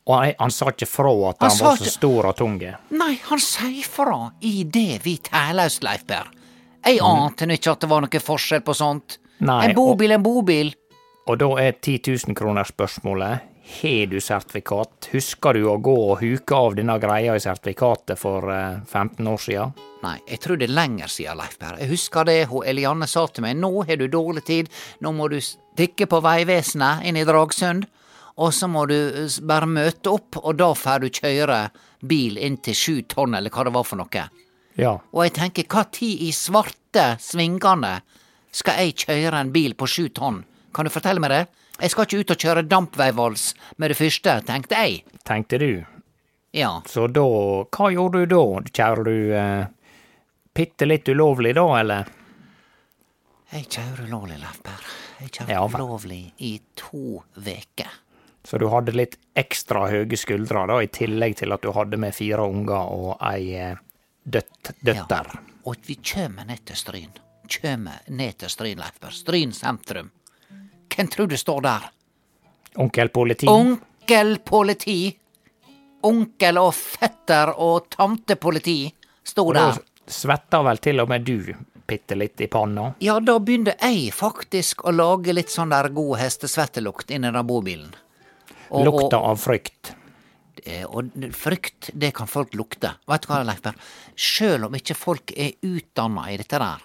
Og 0.07 0.13
han, 0.17 0.33
han 0.39 0.53
sa 0.53 0.71
ikke 0.71 0.87
fra 0.89 1.11
at 1.29 1.43
Han 1.43 1.51
han, 1.51 1.59
var 1.65 1.79
så 1.79 1.91
stor 1.93 2.29
og 2.31 2.37
tung. 2.39 2.57
Nei, 2.89 3.13
han 3.27 3.41
sier 3.43 3.87
fra 3.87 4.31
i 4.47 4.63
det 4.63 5.01
vi 5.05 5.17
tærlaust, 5.23 5.83
Leif 5.85 6.07
Per. 6.09 6.31
Jeg 6.81 7.01
ante 7.05 7.45
ikke 7.53 7.75
at 7.75 7.83
det 7.83 7.89
var 7.91 8.01
noe 8.01 8.21
forskjell 8.25 8.63
på 8.65 8.73
sånt. 8.73 9.19
Nei, 9.45 9.59
en 9.67 9.75
bobil, 9.77 10.15
en 10.15 10.23
bobil. 10.23 10.71
Og 11.29 11.37
da 11.37 11.49
er 11.61 11.75
10 11.77 12.01
000 12.25 12.37
kroner 12.37 12.65
spørsmålet. 12.65 13.50
Har 13.63 14.05
du 14.05 14.17
sertifikat? 14.21 15.09
Husker 15.11 15.53
du 15.53 15.67
å 15.69 15.77
gå 15.77 15.93
og 15.93 16.19
huke 16.21 16.57
av 16.57 16.75
denne 16.75 16.97
greia 16.99 17.35
i 17.37 17.41
sertifikatet 17.43 18.19
for 18.19 18.49
eh, 18.51 18.81
15 18.87 19.27
år 19.27 19.41
siden? 19.41 19.75
Nei, 20.01 20.17
jeg 20.25 20.41
tror 20.41 20.57
det 20.57 20.65
er 20.65 20.73
lenger 20.73 21.11
siden, 21.13 21.37
Leif 21.37 21.59
Per. 21.61 21.77
Jeg 21.77 21.91
husker 21.91 22.25
det 22.25 22.37
hun 22.49 22.65
Elianne 22.65 23.07
sa 23.09 23.27
til 23.29 23.45
meg. 23.45 23.59
Nå 23.61 23.85
har 23.85 24.01
du 24.01 24.07
dårlig 24.09 24.43
tid, 24.47 24.71
nå 25.05 25.13
må 25.13 25.29
du 25.29 25.37
stikke 25.45 26.09
på 26.09 26.21
Vegvesenet 26.25 27.05
inn 27.05 27.21
i 27.21 27.25
Dragsund. 27.27 27.85
Og 28.41 28.53
så 28.55 28.67
må 28.71 28.87
du 28.89 28.97
eh, 28.97 29.39
bare 29.45 29.69
møte 29.69 30.09
opp, 30.09 30.41
og 30.41 30.57
da 30.57 30.71
får 30.73 31.05
du 31.05 31.09
kjøre 31.21 31.61
bil 32.09 32.41
inn 32.41 32.57
til 32.65 32.77
sju 32.77 32.95
tonn, 33.05 33.37
eller 33.37 33.53
hva 33.53 33.67
det 33.67 33.75
var 33.77 33.85
for 33.85 34.01
noe. 34.01 34.27
Ja. 34.79 34.95
Og 35.13 35.25
jeg 35.27 35.35
tenker, 35.37 35.69
hva 35.69 35.85
tid 35.93 36.25
i 36.25 36.31
svarte 36.33 37.11
svingene 37.21 37.99
skal 38.51 38.81
jeg 38.81 38.97
kjøre 39.05 39.37
en 39.45 39.53
bil 39.53 39.77
på 39.77 39.87
sju 39.87 40.07
tonn? 40.15 40.41
Kan 40.73 40.87
du 40.87 40.93
fortelle 40.93 41.21
meg 41.21 41.35
det? 41.35 41.43
Jeg 41.81 41.89
skal 41.93 42.05
ikke 42.05 42.21
ut 42.21 42.31
og 42.35 42.43
kjøre 42.45 42.61
dampveivals 42.69 43.43
med 43.81 43.89
det 43.89 43.97
første, 43.97 44.35
tenkte 44.45 44.77
jeg. 44.77 44.99
Tenkte 45.25 45.57
du. 45.61 45.71
Ja. 46.53 46.75
Så 46.85 47.07
da 47.09 47.23
Hva 47.23 47.87
gjorde 47.93 48.21
du 48.21 48.35
da? 48.35 48.43
Kjører 48.69 49.07
du 49.07 49.33
eh, 49.39 49.65
bitte 50.53 50.85
litt 50.85 51.09
ulovlig 51.09 51.55
da, 51.57 51.65
eller? 51.79 52.11
Jeg 53.51 53.65
kjører 53.71 54.05
ulovlig, 54.07 54.37
Leif 54.43 54.61
Per. 54.63 54.85
Jeg 55.23 55.33
kjører 55.35 55.53
Ja, 55.55 55.65
ulovlig 55.65 56.21
i 56.37 56.53
to 56.77 57.23
veker. 57.41 57.97
Så 58.45 58.57
du 58.61 58.67
hadde 58.73 58.93
litt 58.95 59.17
ekstra 59.37 59.87
høye 59.91 60.17
skuldre, 60.17 60.65
da, 60.69 60.77
i 60.81 60.89
tillegg 60.89 61.35
til 61.41 61.53
at 61.53 61.65
du 61.65 61.73
hadde 61.75 61.97
med 62.01 62.13
fire 62.17 62.45
unger 62.45 62.93
og 62.93 63.11
ei 63.31 63.51
eh, 63.57 63.81
døtt, 64.23 64.73
døtter. 64.85 65.33
Og 65.65 65.81
vi 65.85 65.97
kjem 65.97 66.39
ned 66.45 66.61
til 66.69 66.77
Stryn. 66.77 67.11
Kjem 67.51 67.89
ned 68.13 68.37
til 68.41 68.53
Stryn, 68.53 68.79
Leif 68.81 69.01
Per. 69.01 69.13
Stryn 69.17 69.53
sentrum. 69.55 70.13
Hvem 70.95 71.07
tror 71.07 71.27
du 71.31 71.37
står 71.39 71.61
der? 71.65 71.89
Onkel 72.81 73.09
politi? 73.09 73.47
Onkel 73.51 74.37
politi. 74.45 75.17
Onkel 76.03 76.57
og 76.57 76.73
fetter 76.73 77.51
og 77.61 77.89
tante 77.93 78.35
politi 78.41 78.79
sto 79.23 79.45
Og 79.47 79.53
da 79.55 79.67
der. 79.71 79.81
svetter 80.09 80.63
vel 80.65 80.77
til 80.81 80.99
og 81.03 81.09
med 81.11 81.23
du 81.27 81.53
bitte 81.87 82.15
litt 82.17 82.41
i 82.41 82.47
panna? 82.47 82.93
Ja, 83.03 83.19
da 83.19 83.35
begynte 83.39 83.75
jeg 83.81 84.11
faktisk 84.15 84.81
å 84.87 84.93
lage 84.95 85.33
litt 85.35 85.49
sånn 85.53 85.69
der 85.69 85.89
god 85.93 86.17
hestesvettelukt 86.19 87.11
inni 87.11 87.31
den 87.31 87.47
bobilen. 87.47 87.93
Og- 88.71 88.85
Lukta 88.85 89.17
av 89.19 89.37
frykt. 89.37 89.93
Eh, 90.65 90.85
Og 90.85 91.09
frykt, 91.33 91.89
det 91.97 92.13
kan 92.13 92.27
folk 92.27 92.51
lukte. 92.53 92.95
Vet 93.07 93.21
du 93.21 93.27
hva, 93.27 93.43
Leif 93.45 93.61
Berr? 93.61 93.73
Sjøl 94.15 94.65
om 94.65 94.73
ikke 94.73 94.95
folk 94.95 95.31
er 95.35 95.53
utdanna 95.63 96.29
i 96.31 96.37
dette 96.37 96.59
der, 96.59 96.77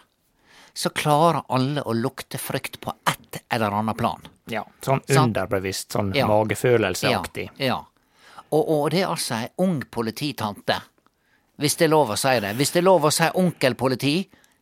så 0.76 0.90
klarer 0.92 1.42
alle 1.48 1.80
å 1.88 1.94
lukte 1.96 2.38
frykt 2.38 2.80
på 2.84 2.92
ett 3.08 3.38
eller 3.48 3.72
annet 3.72 3.96
plan. 3.96 4.20
Ja, 4.52 4.62
sånn 4.84 5.00
underbevisst, 5.08 5.92
sånn 5.96 6.12
Ja. 6.14 6.26
magefølelseaktig. 6.28 7.50
Ja. 7.56 7.66
ja. 7.66 7.78
Og, 8.50 8.68
og 8.70 8.90
det 8.92 9.00
er 9.02 9.08
altså 9.10 9.34
ei 9.40 9.48
ung 9.64 9.80
polititante. 9.90 10.76
Hvis 11.58 11.78
det 11.80 11.86
er 11.88 11.94
lov 11.94 12.12
å 12.12 12.16
si 12.20 12.34
det. 12.44 12.52
Hvis 12.58 12.74
det 12.74 12.82
er 12.82 12.86
lov 12.86 13.06
å 13.08 13.10
si 13.14 13.26
onkelpoliti, 13.34 14.16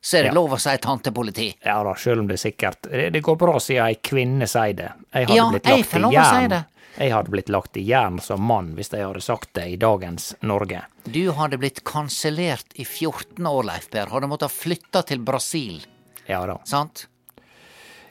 så 0.05 0.19
er 0.19 0.23
det 0.23 0.31
Ja. 0.31 0.35
lov 0.39 0.53
å 0.55 0.61
si 0.63 0.77
tantepoliti. 0.79 1.49
Ja 1.65 1.83
da, 1.85 1.95
sjøl 1.99 2.21
om 2.23 2.27
det 2.29 2.37
er 2.39 2.43
sikkert 2.51 2.83
Det, 2.91 3.11
det 3.13 3.23
går 3.25 3.37
bra 3.41 3.59
siden 3.59 3.87
ei 3.89 3.95
kvinne 3.97 4.47
sier 4.49 4.75
det. 4.79 4.93
Jeg 5.13 5.27
hadde 5.27 5.37
Ja, 5.37 5.49
blitt 5.51 5.65
jeg 5.67 5.79
lagt 5.83 5.91
får 5.91 5.99
i 5.99 6.03
lov 6.03 6.13
å 6.13 6.25
si 6.31 6.41
jern. 6.41 6.49
det. 6.55 6.65
Jeg 6.97 7.11
hadde 7.11 7.31
blitt 7.35 7.49
lagt 7.51 7.77
i 7.77 7.83
jern 7.89 8.21
som 8.23 8.41
mann 8.47 8.75
hvis 8.77 8.89
de 8.93 8.99
hadde 9.03 9.21
sagt 9.21 9.53
det 9.55 9.65
i 9.73 9.77
dagens 9.77 10.35
Norge. 10.43 10.83
Du 11.11 11.33
hadde 11.33 11.59
blitt 11.59 11.83
kansellert 11.85 12.71
i 12.77 12.85
14 12.85 13.45
år, 13.51 13.65
Leif 13.65 13.91
Per. 13.91 14.07
Hadde 14.07 14.29
måttet 14.31 14.53
flytte 14.55 15.03
til 15.09 15.19
Brasil, 15.19 15.81
Ja 16.29 16.45
da. 16.47 16.59
sant? 16.65 17.07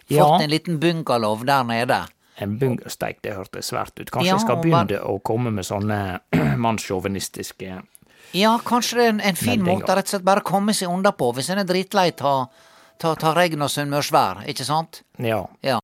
Ja. 0.08 0.26
Fått 0.26 0.44
en 0.44 0.50
liten 0.52 0.80
bungalow 0.80 1.46
der 1.46 1.64
nede. 1.64 2.02
En 2.42 2.58
bungalow, 2.60 3.22
det 3.24 3.34
hørtes 3.38 3.72
svært 3.72 4.00
ut. 4.00 4.10
Kanskje 4.12 4.28
Ja, 4.28 4.36
jeg 4.36 4.42
skal 4.46 4.62
begynne 4.62 5.00
å 5.06 5.20
komme 5.22 5.52
med 5.54 5.66
sånne 5.66 6.20
mannssjåvinistiske 6.66 7.82
Ja, 8.34 8.56
kanskje 8.66 8.98
det 8.98 9.06
er 9.06 9.10
en, 9.14 9.22
en 9.22 9.36
fin 9.36 9.60
Meldinger. 9.62 9.84
måte 9.84 9.96
rett 9.96 10.10
og 10.10 10.16
slett 10.16 10.26
bare 10.26 10.42
komme 10.42 10.74
seg 10.74 10.90
unna 10.90 11.12
på. 11.14 11.32
Hvis 11.38 11.52
en 11.54 11.62
er 11.62 11.70
dritlei 11.70 12.12
ta 13.16 13.34
regn 13.38 13.62
og 13.62 13.70
sunnmørsvær, 13.70 14.46
ikke 14.50 14.66
sant? 14.66 15.04
Ja. 15.22 15.44
Ja. 15.62 15.80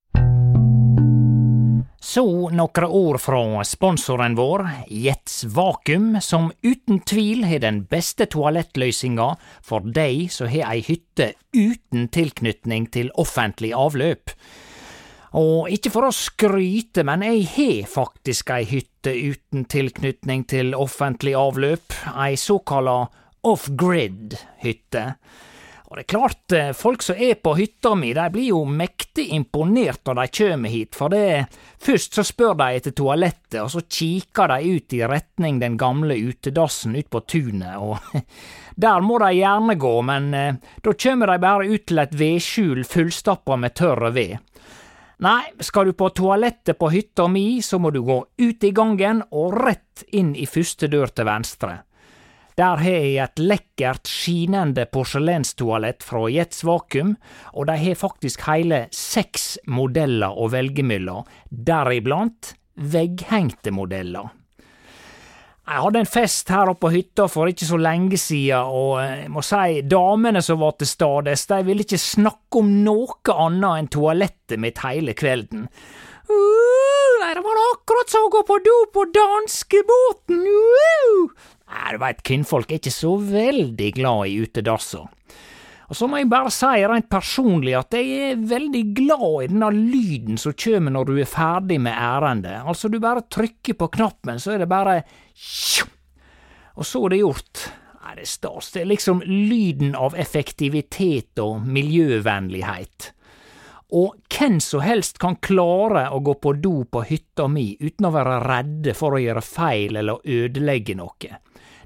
Så 2.02 2.50
nokre 2.56 2.88
ord 2.88 3.20
fra 3.20 3.64
sponsoren 3.68 4.36
vår, 4.36 4.64
Jets 4.88 5.44
Vakuum, 5.44 6.22
som 6.22 6.48
uten 6.64 7.02
tvil 7.04 7.44
har 7.44 7.60
den 7.60 7.82
beste 7.92 8.24
toalettløysinga 8.32 9.34
for 9.62 9.84
dei 9.84 10.30
som 10.32 10.48
har 10.48 10.72
ei 10.72 10.80
hytte 10.88 11.34
uten 11.52 12.08
tilknytning 12.08 12.88
til 12.96 13.12
offentlig 13.20 13.74
avløp. 13.76 14.32
Og 15.36 15.68
ikke 15.70 15.92
for 15.94 16.08
å 16.08 16.16
skryte, 16.16 17.04
men 17.04 17.22
jeg 17.28 17.44
har 17.58 17.92
faktisk 17.92 18.56
ei 18.56 18.64
hytte 18.72 19.12
uten 19.14 19.68
tilknytning 19.70 20.48
til 20.50 20.72
offentlig 20.80 21.36
avløp, 21.38 21.94
ei 22.16 22.40
såkalla 22.40 23.10
off-grid-hytte. 23.44 25.06
Og 25.90 25.98
det 25.98 26.04
er 26.04 26.10
klart, 26.12 26.52
eh, 26.54 26.72
folk 26.78 27.02
som 27.02 27.18
er 27.18 27.40
på 27.42 27.56
hytta 27.58 27.96
mi, 27.98 28.12
de 28.14 28.28
blir 28.30 28.52
jo 28.52 28.60
mektig 28.62 29.32
imponert 29.34 30.04
når 30.06 30.20
de 30.20 30.26
kjem 30.38 30.68
hit, 30.70 30.94
for 30.94 31.10
det 31.10 31.48
først 31.82 32.20
så 32.20 32.26
spør 32.28 32.54
de 32.60 32.68
etter 32.78 32.94
toalettet, 32.94 33.58
og 33.64 33.72
så 33.74 33.82
kikker 33.82 34.54
de 34.54 34.76
ut 34.76 34.94
i 34.94 35.02
retning 35.10 35.58
den 35.58 35.80
gamle 35.82 36.14
utedassen 36.14 36.94
ut 36.94 37.10
på 37.10 37.24
tunet, 37.26 37.82
og 37.82 37.98
der 38.86 39.02
må 39.02 39.18
de 39.24 39.32
gjerne 39.40 39.80
gå, 39.82 39.96
men 40.06 40.30
eh, 40.38 40.62
da 40.86 40.94
kjem 40.94 41.26
de 41.26 41.42
bare 41.42 41.74
ut 41.74 41.88
til 41.90 42.06
et 42.06 42.16
vedskjul 42.22 42.86
fullstappa 42.86 43.58
med 43.58 43.74
tørre 43.82 44.14
ved. 44.14 44.38
Nei, 45.26 45.42
skal 45.66 45.90
du 45.90 45.98
på 45.98 46.14
toalettet 46.16 46.78
på 46.80 46.94
hytta 46.94 47.26
mi, 47.28 47.64
så 47.66 47.82
må 47.82 47.90
du 47.92 48.04
gå 48.06 48.22
ut 48.38 48.64
i 48.64 48.72
gangen 48.72 49.26
og 49.34 49.58
rett 49.58 50.06
inn 50.14 50.36
i 50.38 50.46
første 50.48 50.88
dør 50.88 51.10
til 51.10 51.28
venstre. 51.28 51.80
Der 52.60 52.76
har 52.76 52.92
jeg 52.92 53.16
et 53.24 53.40
lekkert, 53.40 54.10
skinende 54.10 54.84
porselenstoalett 54.92 56.04
fra 56.04 56.26
Jets 56.28 56.66
Vakuum, 56.68 57.14
og 57.56 57.70
de 57.70 57.76
har 57.80 57.96
faktisk 57.96 58.42
hele 58.50 58.82
seks 58.92 59.54
modeller 59.72 60.36
å 60.36 60.50
velge 60.52 60.84
mellom, 60.84 61.24
deriblant 61.48 62.58
vegghengte 62.76 63.72
modeller. 63.72 64.34
Jeg 65.70 65.84
hadde 65.86 66.02
en 66.02 66.10
fest 66.10 66.52
her 66.52 66.72
oppe 66.74 66.88
på 66.88 66.92
hytta 66.98 67.30
for 67.32 67.48
ikke 67.48 67.68
så 67.70 67.80
lenge 67.80 68.20
siden, 68.20 68.68
og 68.68 68.92
eh, 69.06 69.22
jeg 69.22 69.32
må 69.32 69.44
si 69.46 69.80
damene 69.94 70.42
som 70.44 70.60
var 70.60 70.76
til 70.82 70.90
stades, 70.90 71.46
de 71.48 71.62
ville 71.64 71.86
ikke 71.86 72.02
snakke 72.02 72.60
om 72.60 72.74
noe 72.84 73.38
annet 73.38 73.86
enn 73.86 73.90
toalettet 73.94 74.60
mitt 74.60 74.82
hele 74.84 75.16
kvelden. 75.16 75.70
Uh, 76.28 77.24
det 77.24 77.46
var 77.46 77.64
akkurat 77.70 78.12
som 78.12 78.28
å 78.28 78.34
gå 78.36 78.44
på 78.50 78.60
do 78.68 78.76
på 78.98 79.08
danskebåten! 79.16 80.44
Uh. 80.44 81.39
Nei, 81.70 81.94
du 81.94 82.02
veit, 82.02 82.22
kvinnfolk 82.26 82.72
er 82.72 82.82
ikke 82.82 82.94
så 82.94 83.14
veldig 83.22 83.90
glad 83.98 84.30
i 84.30 84.40
utedasser. 84.42 85.06
Og 85.90 85.98
så 85.98 86.06
må 86.06 86.20
jeg 86.20 86.30
bare 86.30 86.52
si 86.54 86.84
rent 86.86 87.08
personlig 87.10 87.74
at 87.78 87.96
jeg 87.98 88.18
er 88.28 88.42
veldig 88.50 88.82
glad 88.98 89.30
i 89.42 89.50
denne 89.50 89.70
lyden 89.74 90.38
som 90.38 90.54
kjem 90.54 90.92
når 90.94 91.10
du 91.10 91.16
er 91.18 91.30
ferdig 91.30 91.80
med 91.82 91.98
ærendet. 91.98 92.62
Altså, 92.62 92.92
du 92.94 93.00
bare 93.02 93.26
trykker 93.26 93.78
på 93.78 93.90
knappen, 93.98 94.38
så 94.42 94.54
er 94.54 94.64
det 94.64 94.70
bare! 94.70 95.00
Og 96.78 96.86
så 96.86 97.02
er 97.06 97.16
det 97.16 97.24
gjort. 97.24 97.64
Nei, 98.04 98.14
det 98.20 98.28
er 98.28 98.32
stas. 98.32 98.70
Det 98.74 98.84
er 98.84 98.92
liksom 98.94 99.24
lyden 99.26 99.98
av 99.98 100.14
effektivitet 100.18 101.42
og 101.42 101.66
miljøvennlighet. 101.66 103.10
Og 103.98 104.14
hvem 104.30 104.60
som 104.62 104.86
helst 104.86 105.18
kan 105.18 105.40
klare 105.42 106.06
å 106.14 106.22
gå 106.22 106.38
på 106.38 106.54
do 106.62 106.84
på 106.86 107.02
hytta 107.10 107.50
mi 107.50 107.72
uten 107.82 108.06
å 108.06 108.14
være 108.14 108.38
redde 108.46 108.94
for 108.94 109.18
å 109.18 109.22
gjøre 109.24 109.42
feil 109.42 109.98
eller 109.98 110.22
ødelegge 110.22 110.94
noe. 111.02 111.40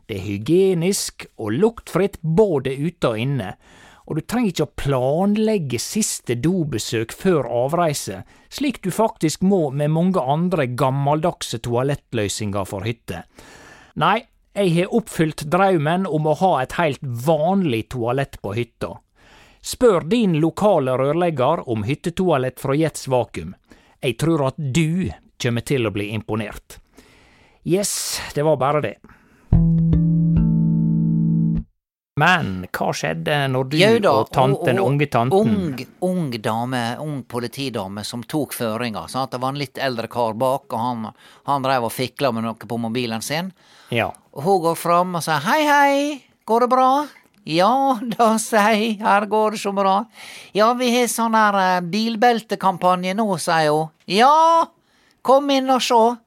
Det 0.07 0.19
er 0.19 0.27
hygienisk 0.27 1.27
og 1.39 1.55
luktfritt 1.55 2.19
både 2.21 2.75
ute 2.75 3.13
og 3.13 3.19
inne, 3.19 3.53
og 4.03 4.19
du 4.19 4.25
trenger 4.27 4.51
ikke 4.51 4.65
å 4.65 4.75
planlegge 4.83 5.79
siste 5.79 6.35
dobesøk 6.43 7.13
før 7.15 7.47
avreise, 7.47 8.23
slik 8.51 8.81
du 8.83 8.91
faktisk 8.91 9.45
må 9.47 9.69
med 9.71 9.93
mange 9.95 10.19
andre 10.19 10.67
gammeldagse 10.67 11.61
toalettløysinger 11.63 12.67
for 12.67 12.83
hytte. 12.87 13.23
Nei, 14.03 14.25
jeg 14.53 14.75
har 14.75 14.91
oppfylt 14.93 15.45
draumen 15.49 16.05
om 16.05 16.27
å 16.27 16.35
ha 16.43 16.51
et 16.61 16.75
helt 16.77 17.01
vanlig 17.01 17.87
toalett 17.95 18.37
på 18.43 18.53
hytta. 18.57 18.97
Spør 19.63 20.03
din 20.11 20.35
lokale 20.43 20.97
rørlegger 20.99 21.63
om 21.71 21.85
hyttetoalett 21.87 22.59
fra 22.59 22.75
Jets 22.75 23.07
Vakuum. 23.07 23.55
Jeg 24.03 24.19
tror 24.19 24.49
at 24.49 24.59
du 24.59 25.09
kommer 25.39 25.63
til 25.63 25.87
å 25.87 25.93
bli 25.95 26.09
imponert. 26.11 26.81
Yes, 27.63 28.19
det 28.35 28.43
var 28.43 28.59
bare 28.59 28.83
det. 28.83 28.97
Men 32.23 32.49
hva 32.69 32.91
skjedde 32.93 33.35
når 33.49 33.69
du 33.71 33.77
da, 34.03 34.11
og 34.21 34.29
tanten, 34.31 34.77
og- 34.77 34.83
og- 34.85 34.91
unge 34.91 35.07
tanten 35.09 35.33
Ung, 35.33 35.87
ung 36.01 36.29
dame, 36.41 36.95
ung 37.01 37.23
politidame 37.23 38.03
som 38.05 38.21
tok 38.23 38.53
føringa. 38.53 39.07
Det 39.31 39.39
var 39.41 39.49
en 39.49 39.57
litt 39.57 39.77
eldre 39.77 40.07
kar 40.07 40.33
bak, 40.33 40.71
og 40.71 40.79
han, 40.79 41.13
han 41.47 41.61
drev 41.63 41.83
og 41.85 41.91
fikla 41.91 42.31
med 42.31 42.43
noe 42.43 42.53
på 42.53 42.77
mobilen 42.79 43.21
sin. 43.21 43.51
Ja. 43.89 44.11
Og 44.33 44.43
hun 44.43 44.61
går 44.61 44.77
fram 44.77 45.15
og 45.15 45.23
sier 45.23 45.41
hei, 45.41 45.63
hei, 45.65 46.23
går 46.45 46.59
det 46.61 46.69
bra? 46.69 47.07
Ja, 47.45 47.97
da 48.17 48.37
sier 48.37 48.99
her 49.01 49.25
går 49.25 49.51
det 49.51 49.59
så 49.59 49.73
bra. 49.75 50.05
Ja, 50.53 50.73
vi 50.75 50.91
har 50.95 51.07
sånn 51.07 51.33
her 51.35 51.77
eh, 51.77 51.81
bilbeltekampanje 51.81 53.15
nå, 53.15 53.25
sier 53.41 53.71
hun. 53.73 53.89
Ja, 54.07 54.67
kom 55.23 55.49
inn 55.49 55.69
og 55.69 55.81
sjå. 55.81 56.17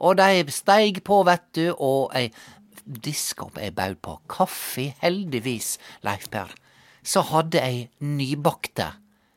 Og 0.00 0.16
de 0.16 0.44
steig 0.48 1.02
på, 1.04 1.24
vet 1.26 1.42
du, 1.52 1.74
og 1.76 2.12
jeg 2.14 2.30
diska 2.90 3.44
opp, 3.46 3.58
jeg 3.62 3.74
baud 3.74 4.00
på 4.02 4.18
kaffe, 4.28 4.88
heldigvis, 5.02 5.78
Leif 6.06 6.28
Per. 6.30 6.50
Så 7.02 7.22
hadde 7.30 7.62
jeg 7.62 7.88
nybakte 8.04 8.90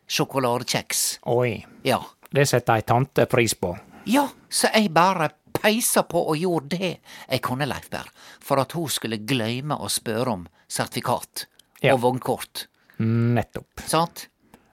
sjokoladekjeks. 0.10 1.20
Oi. 1.32 1.64
Ja. 1.88 2.02
Det 2.34 2.48
setter 2.50 2.80
ei 2.80 2.86
tante 2.88 3.26
pris 3.30 3.54
på. 3.56 3.76
Ja, 4.10 4.26
så 4.50 4.68
jeg 4.74 4.90
bare 4.94 5.30
peisa 5.54 6.04
på 6.04 6.20
og 6.34 6.38
gjorde 6.42 6.74
det 6.78 6.90
jeg 7.30 7.42
kunne, 7.46 7.68
Leif 7.70 7.90
Berr, 7.94 8.10
for 8.44 8.60
at 8.60 8.74
hun 8.76 8.90
skulle 8.92 9.22
gløyme 9.24 9.78
å 9.80 9.90
spørre 9.92 10.34
om 10.34 10.48
sertifikat 10.68 11.46
Ja. 11.84 11.94
og 11.94 12.02
vognkort. 12.02 12.68
Nettopp. 13.00 13.84
Sant? 13.88 14.28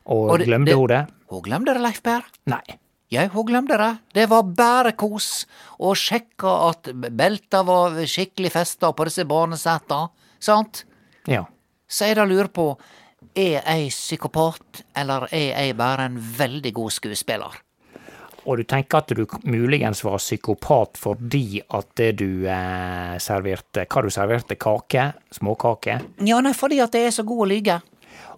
Og, 0.07 0.31
Og 0.31 0.41
glemte 0.41 0.71
det- 0.73 0.77
hun 0.77 0.89
det? 0.89 1.07
Hun 1.31 1.43
glemte 1.43 1.75
det, 1.75 1.81
Leif 1.83 2.03
Berr. 2.03 2.25
Nei. 2.47 2.63
Ja, 3.11 3.27
hun 3.33 3.49
glemte 3.49 3.77
det. 3.81 3.91
Det 4.15 4.29
var 4.31 4.47
bare 4.55 4.93
kos. 4.99 5.47
Og 5.83 5.99
sjekka 5.99 6.51
at 6.71 6.93
belta 6.95 7.65
var 7.67 7.99
skikkelig 8.07 8.53
festa 8.55 8.93
på 8.95 9.07
disse 9.09 9.27
barnesetta, 9.27 10.05
Sant? 10.41 10.85
Ja. 11.29 11.45
Så 11.89 12.09
jeg 12.09 12.17
da 12.17 12.25
lurer 12.25 12.49
på, 12.55 12.73
er 13.37 13.59
jeg 13.61 13.91
psykopat, 13.93 14.85
eller 14.97 15.27
er 15.35 15.51
jeg 15.51 15.77
bare 15.77 16.07
en 16.09 16.17
veldig 16.17 16.73
god 16.75 16.95
skuespiller? 16.97 17.59
Og 18.49 18.57
du 18.57 18.65
tenker 18.65 19.03
at 19.03 19.13
du 19.13 19.27
muligens 19.45 20.01
var 20.01 20.17
psykopat 20.17 20.97
fordi 20.97 21.61
at 21.61 22.01
du 22.17 22.47
eh, 22.49 23.19
serverte 23.21 23.85
Hva 23.85 24.01
du 24.01 24.09
serverte? 24.09 24.57
Kake? 24.57 25.11
Småkake? 25.37 25.99
Ja, 26.25 26.39
nei, 26.41 26.55
fordi 26.57 26.81
at 26.81 26.97
jeg 26.97 27.11
er 27.11 27.13
så 27.13 27.27
god 27.29 27.45
å 27.45 27.51
lyge. 27.51 27.77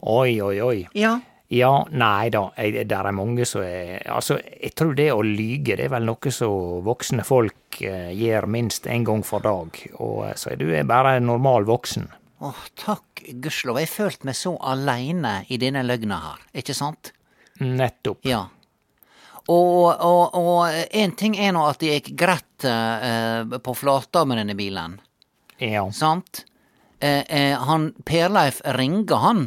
Oi, 0.02 0.40
oi, 0.42 0.56
oi. 0.58 0.78
Ja. 0.98 1.20
Ja, 1.52 1.72
nei 1.92 2.30
da, 2.32 2.46
jeg, 2.56 2.86
der 2.88 3.08
er 3.10 3.12
mange 3.12 3.44
som 3.44 3.60
er 3.66 4.00
Altså, 4.08 4.38
jeg 4.40 4.72
tror 4.78 4.94
det 4.96 5.10
å 5.12 5.18
lyge, 5.26 5.76
det 5.76 5.84
er 5.84 5.92
vel 5.92 6.06
noe 6.08 6.32
som 6.32 6.80
voksne 6.86 7.24
folk 7.28 7.80
eh, 7.84 8.08
gjør 8.16 8.46
minst 8.48 8.86
en 8.88 9.04
gang 9.04 9.20
for 9.26 9.44
dag. 9.44 9.76
Og 10.00 10.24
så 10.32 10.52
så 10.52 10.56
du 10.56 10.70
er 10.72 10.86
bare 10.88 11.18
en 11.18 11.26
normal 11.28 11.66
voksen. 11.68 12.08
Åh, 12.42 12.62
takk 12.80 13.20
gudskjelov. 13.44 13.78
Jeg 13.82 13.90
følte 13.92 14.26
meg 14.30 14.34
så 14.38 14.54
aleine 14.58 15.34
i 15.52 15.58
denne 15.60 15.84
løgna 15.86 16.18
her, 16.24 16.40
ikke 16.62 16.74
sant? 16.74 17.12
Nettopp. 17.60 18.24
Ja. 18.26 18.46
Og, 19.50 19.92
og, 20.00 20.34
og 20.38 20.86
en 20.94 21.12
ting 21.18 21.36
er 21.36 21.52
nå 21.54 21.64
at 21.68 21.80
det 21.82 21.96
gikk 21.98 22.12
greit 22.18 22.66
eh, 22.66 23.42
på 23.62 23.74
flata 23.74 24.24
med 24.24 24.38
denne 24.42 24.56
bilen, 24.58 25.00
Ja. 25.60 25.84
sant? 25.94 26.44
Eh, 27.02 27.24
eh, 27.28 27.58
han 27.58 27.90
Per-Leif 28.06 28.60
ringer 28.78 29.18
han 29.22 29.44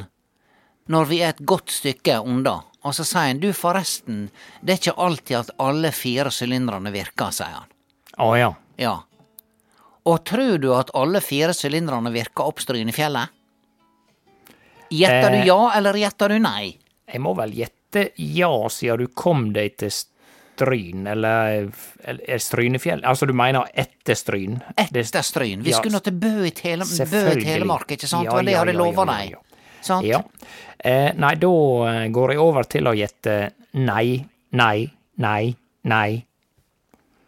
når 0.91 1.05
vi 1.09 1.19
er 1.25 1.33
et 1.33 1.41
godt 1.49 1.71
stykke 1.73 2.19
unna, 2.21 2.59
og 2.85 2.93
så 2.93 3.05
sier 3.07 3.31
han 3.31 3.39
du 3.41 3.49
forresten, 3.57 4.27
det 4.61 4.75
er 4.75 4.81
ikke 4.81 4.97
alltid 5.01 5.37
at 5.39 5.53
alle 5.65 5.89
fire 5.95 6.29
sylindrene 6.33 6.91
virker, 6.93 7.31
sier 7.33 7.55
han. 7.61 7.71
Å 8.21 8.29
ja. 8.37 8.51
Ja. 8.79 8.95
Og 10.05 10.21
tror 10.29 10.59
du 10.61 10.69
at 10.77 10.91
alle 10.93 11.21
fire 11.25 11.55
sylindrene 11.57 12.11
virker 12.13 12.45
opp 12.45 12.61
Strynefjellet? 12.61 13.31
Gjetter 14.93 15.31
Eh. 15.33 15.41
du 15.41 15.47
ja, 15.49 15.71
eller 15.75 15.97
gjetter 15.97 16.29
du 16.29 16.39
nei? 16.39 16.77
Jeg 17.11 17.21
må 17.21 17.33
vel 17.37 17.51
gjette 17.57 18.11
ja, 18.21 18.51
siden 18.69 19.01
du 19.01 19.07
kom 19.07 19.47
deg 19.55 19.77
til 19.81 19.89
Stryn, 19.91 21.07
eller, 21.09 21.71
eller 22.05 22.29
er 22.31 22.39
Strynefjell 22.39 23.01
Altså, 23.03 23.25
du 23.27 23.33
mener 23.35 23.65
etter 23.73 24.15
Stryn? 24.15 24.61
Etter 24.77 25.21
Stryn. 25.25 25.63
Vi 25.65 25.73
Ja, 25.73 25.81
skulle 25.81 25.97
nå 25.97 26.03
til 26.05 26.13
Bø 26.13 26.45
i, 26.45 26.51
Tele 26.55 26.85
Bø 26.85 27.23
i 27.33 27.41
Telemark, 27.43 27.89
ikke 27.91 28.07
sant? 28.07 28.23
Ja, 28.29 28.31
Det 28.31 28.35
var 28.37 28.43
det 28.45 28.51
jeg 28.51 28.55
ja, 28.55 28.61
hadde 28.61 28.77
ja, 28.77 28.79
lova 28.79 29.05
ja, 29.09 29.17
ja, 29.17 29.41
deg. 29.41 29.54
Ja. 29.85 29.93
Sant? 29.93 30.05
Ja. 30.05 30.21
Eh, 30.79 31.11
nei, 31.17 31.35
da 31.41 31.51
eh, 31.89 32.07
går 32.13 32.31
jeg 32.35 32.39
over 32.39 32.63
til 32.69 32.87
å 32.87 32.93
gjette 32.95 33.51
nei, 33.73 34.25
nei, 34.51 34.89
nei, 35.17 35.55
nei. 35.83 36.25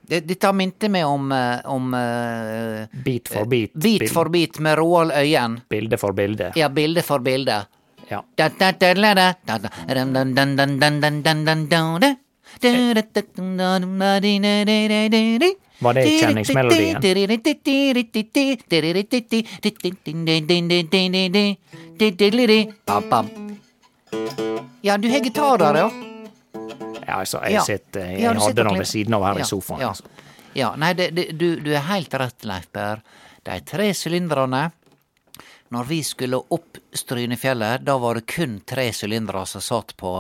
Det- 0.08 0.22
Dette 0.28 0.52
minte 0.54 0.88
meg 0.90 1.06
om, 1.06 1.32
eh, 1.32 1.60
om 1.66 1.94
uh, 1.94 2.86
Bit 3.04 3.28
for 3.28 3.46
bit. 3.46 3.74
Bit 3.74 4.00
bild. 4.00 4.12
for 4.14 4.30
bit 4.30 4.60
med 4.60 4.78
Roald 4.78 5.12
Øyen. 5.12 5.62
Bilde 5.70 5.98
for 5.98 6.14
bilde. 6.14 6.52
Ja, 6.56 6.70
bilde 6.70 7.04
for 7.04 7.20
bilde. 7.20 7.66
Ja 8.10 8.22
var 15.80 15.94
det 15.94 16.06
kjenningsmelodien. 16.20 17.02
Ja, 24.82 24.98
du 24.98 25.10
har 25.12 25.20
gitarer, 25.20 25.78
ja? 25.78 25.92
Ja, 27.08 27.20
altså, 27.22 27.40
jeg, 27.48 27.62
sitter, 27.64 28.10
jeg 28.12 28.26
ja, 28.26 28.34
hadde 28.36 28.64
den 28.64 28.82
ved 28.82 28.90
siden 28.90 29.16
av 29.16 29.24
her 29.30 29.40
ja, 29.40 29.46
i 29.46 29.48
sofaen. 29.48 29.84
Ja, 29.84 29.94
altså. 29.94 30.34
ja. 30.58 30.74
nei, 30.80 30.92
det, 30.98 31.12
det, 31.16 31.30
du, 31.40 31.48
du, 31.64 31.72
er 31.76 31.86
helt 31.88 32.14
rett, 32.20 32.44
Leif 32.48 32.68
Per. 32.76 33.00
De 33.48 33.56
tre 33.64 33.94
sylindrene 33.96 34.66
Når 35.72 35.88
vi 35.88 36.02
skulle 36.04 36.40
opp 36.52 36.80
Strynefjellet, 36.96 37.84
da 37.88 37.98
var 38.00 38.20
det 38.20 38.26
kun 38.28 38.60
tre 38.68 38.90
sylindere 38.96 39.46
som 39.48 39.64
satt 39.64 39.94
på, 40.00 40.12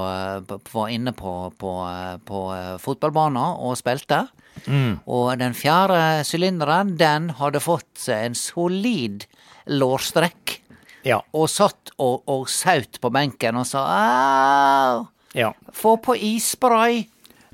på, 0.47 0.59
var 0.71 0.89
inne 0.91 1.13
på, 1.15 1.33
på, 1.57 1.71
på 2.27 2.41
fotballbanen 2.83 3.63
og 3.63 3.77
spilte. 3.79 4.25
Mm. 4.65 4.99
Og 5.05 5.37
den 5.39 5.53
fjerde 5.57 6.23
sylinderen, 6.27 6.95
den 6.97 7.29
hadde 7.37 7.61
fått 7.63 8.01
seg 8.01 8.29
en 8.29 8.37
solid 8.37 9.27
lårstrekk. 9.67 10.61
Ja. 11.07 11.21
Og 11.37 11.49
satt 11.49 11.93
og, 11.97 12.23
og 12.27 12.49
saut 12.51 12.99
på 13.01 13.11
benken 13.13 13.59
og 13.59 13.67
sa 13.69 13.83
au, 13.87 15.05
ja. 15.37 15.53
få 15.73 15.97
på 16.03 16.15
isspray. 16.15 17.05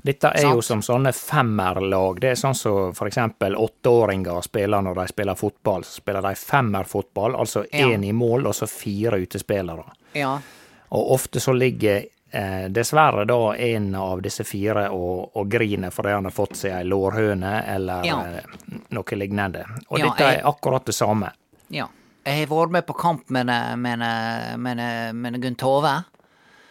Dette 0.04 0.34
er 0.36 0.50
jo 0.50 0.60
som 0.60 0.82
sånne 0.84 1.14
femmerlag. 1.16 2.18
Det 2.20 2.34
er 2.34 2.36
sånn 2.36 2.56
som 2.58 2.90
for 2.96 3.08
eksempel 3.08 3.54
åtteåringer 3.56 4.42
spiller 4.44 4.84
når 4.84 4.98
de 4.98 5.06
spiller 5.08 5.38
fotball. 5.38 5.86
Så 5.88 6.02
spiller 6.02 6.26
de 6.26 6.34
femmerfotball, 6.36 7.38
altså 7.40 7.64
Ja. 7.72 7.88
i 7.88 8.12
mål 8.12 8.50
og 8.50 8.54
så 8.54 8.68
fire 8.68 9.16
utespillere. 9.22 9.86
Ja. 10.12 10.34
Og 10.90 11.12
ofte 11.16 11.40
så 11.40 11.54
ligger 11.56 12.04
eh, 12.34 12.66
dessverre 12.74 13.24
da 13.30 13.38
en 13.56 13.90
av 13.94 14.22
disse 14.24 14.44
fire 14.44 14.88
og, 14.90 15.36
og 15.38 15.48
griner 15.52 15.92
fordi 15.94 16.14
han 16.16 16.26
har 16.28 16.34
fått 16.34 16.56
seg 16.60 16.74
ei 16.78 16.84
lårhøne 16.88 17.52
eller 17.74 18.04
Ja. 18.08 18.18
eh, 18.26 18.80
noe 18.96 19.18
lignende. 19.20 19.62
Og 19.88 19.98
Ja, 20.00 20.08
dette 20.10 20.24
jeg- 20.30 20.40
er 20.42 20.48
akkurat 20.50 20.84
det 20.90 20.94
samme. 20.98 21.30
Ja. 21.70 21.86
Jeg 22.24 22.48
har 22.48 22.56
vært 22.56 22.70
med 22.72 22.86
på 22.86 22.94
kamp 22.96 23.28
med, 23.30 23.46
med, 23.78 23.98
med, 24.58 25.14
med 25.14 25.40
Gunn 25.42 25.56
Tove. 25.60 26.04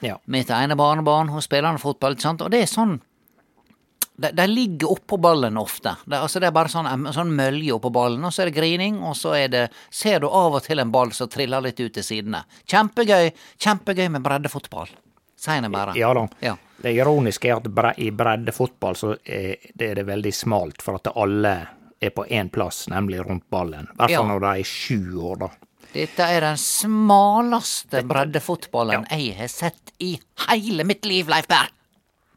Ja. 0.01 0.17
Mitt 0.25 0.49
ene 0.49 0.75
barnebarn. 0.75 1.29
Hun 1.29 1.41
spiller 1.41 1.77
fotball, 1.77 2.15
ikke 2.17 2.21
sant. 2.25 2.41
Og 2.41 2.49
det 2.51 2.63
er 2.63 2.71
sånn 2.71 2.99
De, 4.15 4.29
de 4.31 4.43
ligger 4.47 4.91
oppå 4.93 5.17
ballen 5.17 5.55
ofte. 5.57 5.95
Det, 6.05 6.17
altså 6.21 6.39
det 6.39 6.45
er 6.47 6.53
bare 6.53 6.69
sånn, 6.69 6.85
en 6.85 7.07
sånn 7.15 7.31
mølje 7.33 7.73
oppå 7.73 7.89
ballen, 7.91 8.21
og 8.27 8.29
så 8.31 8.43
er 8.43 8.51
det 8.51 8.55
grining, 8.59 8.99
og 9.01 9.15
så 9.17 9.31
er 9.33 9.47
det 9.49 9.63
Ser 9.89 10.19
du 10.21 10.27
av 10.29 10.53
og 10.53 10.61
til 10.63 10.79
en 10.83 10.91
ball 10.93 11.09
som 11.17 11.27
triller 11.33 11.61
litt 11.65 11.79
ut 11.81 11.93
til 11.95 12.03
sidene. 12.05 12.43
Kjempegøy. 12.69 13.31
Kjempegøy 13.57 14.09
med 14.13 14.21
breddefotball. 14.21 14.91
Sier 15.43 15.69
bare. 15.73 15.93
Ja 15.99 16.13
da. 16.15 16.27
Ja. 16.39 16.55
Det 16.83 16.91
ironiske 16.95 17.49
er 17.51 17.57
at 17.59 17.67
bre 17.71 17.93
i 18.03 18.09
breddefotball 18.15 18.95
så 18.99 19.13
er 19.23 19.55
det, 19.73 19.89
er 19.89 19.95
det 20.01 20.05
veldig 20.07 20.31
smalt, 20.35 20.81
for 20.83 20.99
at 20.99 21.09
alle 21.15 21.53
er 22.03 22.11
på 22.15 22.25
én 22.27 22.49
plass, 22.51 22.85
nemlig 22.91 23.21
rundt 23.23 23.45
ballen. 23.51 23.87
I 23.91 23.95
hvert 23.95 24.11
fall 24.11 24.25
Ja. 24.27 24.31
når 24.33 24.39
de 24.43 24.59
er 24.59 24.63
sju 24.67 25.19
år, 25.31 25.37
da. 25.45 25.49
Dette 25.93 26.25
er 26.25 26.41
den 26.41 26.57
smaleste 26.57 28.01
breddefotballen 28.09 29.05
jeg 29.11 29.35
har 29.37 29.47
sett 29.51 29.91
i 30.03 30.15
hele 30.49 30.83
mitt 30.87 31.05
liv, 31.05 31.27
Leif 31.29 31.47
Berr. 31.47 31.69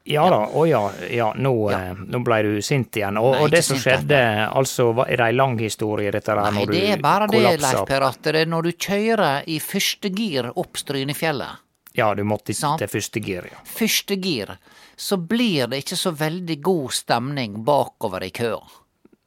Ja 0.06 0.28
da, 0.30 0.44
å 0.54 0.62
ja, 0.70 0.84
ja, 1.10 1.32
nå, 1.34 1.52
Ja. 1.72 1.78
eh, 1.90 1.94
nå 2.06 2.20
ble 2.22 2.36
du 2.46 2.62
sint 2.62 2.94
igjen. 2.94 3.16
Og, 3.18 3.32
Nei, 3.34 3.40
og 3.42 3.50
det 3.50 3.64
som 3.66 3.76
skjedde, 3.76 4.06
skjedde, 4.06 4.52
altså, 4.54 4.92
er 5.08 5.16
det 5.16 5.24
ei 5.26 5.32
lang 5.34 5.56
historie, 5.58 6.12
dette 6.14 6.30
der, 6.30 6.42
Nei, 6.52 6.60
når 6.60 6.66
du 6.66 6.72
det 6.76 6.82
er 6.92 7.02
bare 7.02 7.26
det. 7.26 7.40
Leif 7.60 7.80
Per, 7.88 8.02
at 8.06 8.22
det 8.22 8.36
er 8.36 8.46
når 8.46 8.62
du 8.62 8.72
kjører 8.72 9.42
i 9.50 9.58
første 9.58 10.12
gir 10.14 10.52
opp 10.54 10.76
Strynefjellet, 10.78 11.58
Ja, 11.96 12.10
du 12.14 12.22
måtte 12.28 12.54
Sant. 12.54 12.78
til 12.82 12.90
første 12.92 13.20
gir, 13.24 13.46
ja. 13.50 13.60
første 13.64 14.16
gir, 14.20 14.54
så 14.96 15.16
blir 15.16 15.66
det 15.72 15.82
ikke 15.84 15.96
så 15.96 16.12
veldig 16.16 16.58
god 16.64 16.92
stemning 16.92 17.58
bakover 17.64 18.24
i 18.26 18.30
køa. 18.36 18.60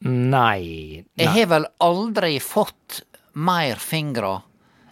Nei, 0.05 1.03
Jeg 1.19 1.27
har 1.27 1.49
vel 1.51 1.65
aldri 1.83 2.37
fått 2.39 3.01
mer 3.33 3.75
fingre, 3.83 4.41